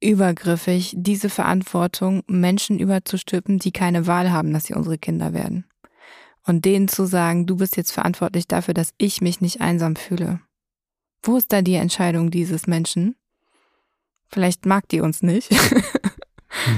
[0.00, 5.64] übergriffig, diese Verantwortung Menschen überzustülpen, die keine Wahl haben, dass sie unsere Kinder werden.
[6.44, 10.40] Und denen zu sagen, du bist jetzt verantwortlich dafür, dass ich mich nicht einsam fühle.
[11.22, 13.14] Wo ist da die Entscheidung dieses Menschen?
[14.28, 15.50] Vielleicht mag die uns nicht.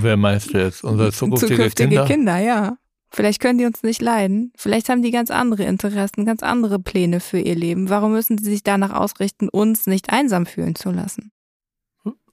[0.00, 0.84] Wer meinst du jetzt?
[0.84, 2.06] Unsere zukünftige, Kinder?
[2.06, 2.76] Kinder, ja.
[3.14, 4.52] Vielleicht können die uns nicht leiden.
[4.56, 7.88] Vielleicht haben die ganz andere Interessen, ganz andere Pläne für ihr Leben.
[7.88, 11.30] Warum müssen sie sich danach ausrichten, uns nicht einsam fühlen zu lassen?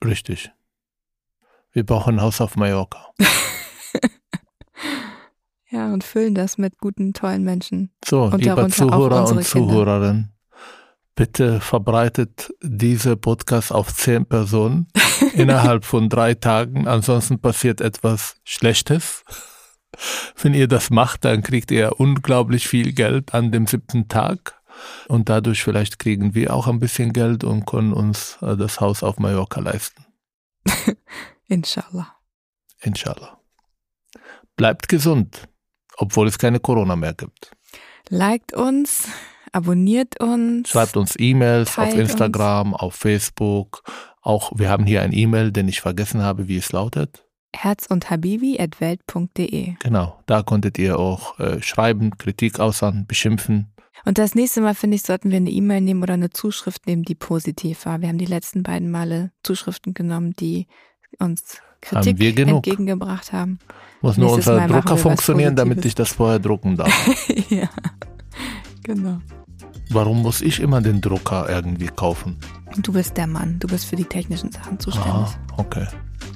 [0.04, 0.50] Richtig.
[1.70, 3.10] Wir brauchen ein Haus auf Mallorca.
[5.72, 7.90] Ja, und füllen das mit guten, tollen Menschen.
[8.04, 9.42] So, Und lieber Zuhörer und.
[9.42, 10.30] Zuhörerinnen,
[11.14, 14.88] bitte verbreitet diese Podcast auf zehn Personen
[15.32, 16.86] innerhalb von drei Tagen.
[16.86, 19.24] Ansonsten passiert etwas Schlechtes.
[20.40, 24.60] Wenn ihr das macht, dann kriegt ihr unglaublich viel Geld an dem siebten Tag.
[25.08, 29.02] Und dadurch vielleicht kriegen wir auch ein bisschen Geld und können uns äh, das Haus
[29.02, 30.06] auf Mallorca leisten.
[31.46, 32.16] Inshallah.
[32.80, 33.38] Inshallah.
[34.56, 35.48] Bleibt gesund,
[35.96, 37.52] obwohl es keine Corona mehr gibt.
[38.08, 39.08] Liked uns,
[39.52, 40.70] Abonniert uns.
[40.70, 43.82] Schreibt uns E-Mails auf Instagram, auf Facebook.
[44.22, 47.26] Auch wir haben hier ein E-Mail, den ich vergessen habe, wie es lautet.
[47.54, 49.74] Herz und Habibi at welt.de.
[49.78, 53.72] Genau, da konntet ihr auch äh, schreiben, Kritik äußern, beschimpfen.
[54.04, 57.04] Und das nächste Mal, finde ich, sollten wir eine E-Mail nehmen oder eine Zuschrift nehmen,
[57.04, 58.00] die positiv war.
[58.00, 60.66] Wir haben die letzten beiden Male Zuschriften genommen, die
[61.18, 62.66] uns Haben Kritik genug.
[62.66, 63.58] entgegengebracht haben.
[64.00, 66.92] Muss nur Nächstes unser Mal Drucker funktionieren, damit ich das vorher drucken darf.
[67.48, 67.68] ja,
[68.82, 69.18] genau.
[69.90, 72.38] Warum muss ich immer den Drucker irgendwie kaufen?
[72.78, 73.58] Du bist der Mann.
[73.58, 75.12] Du bist für die technischen Sachen zuständig.
[75.12, 75.86] Ah, okay.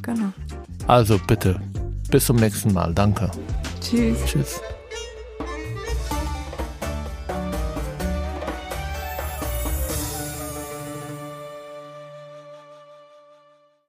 [0.03, 0.33] Genau.
[0.87, 1.61] Also bitte,
[2.11, 2.93] bis zum nächsten Mal.
[2.95, 3.31] Danke.
[3.81, 4.19] Tschüss.
[4.27, 4.61] Tschüss.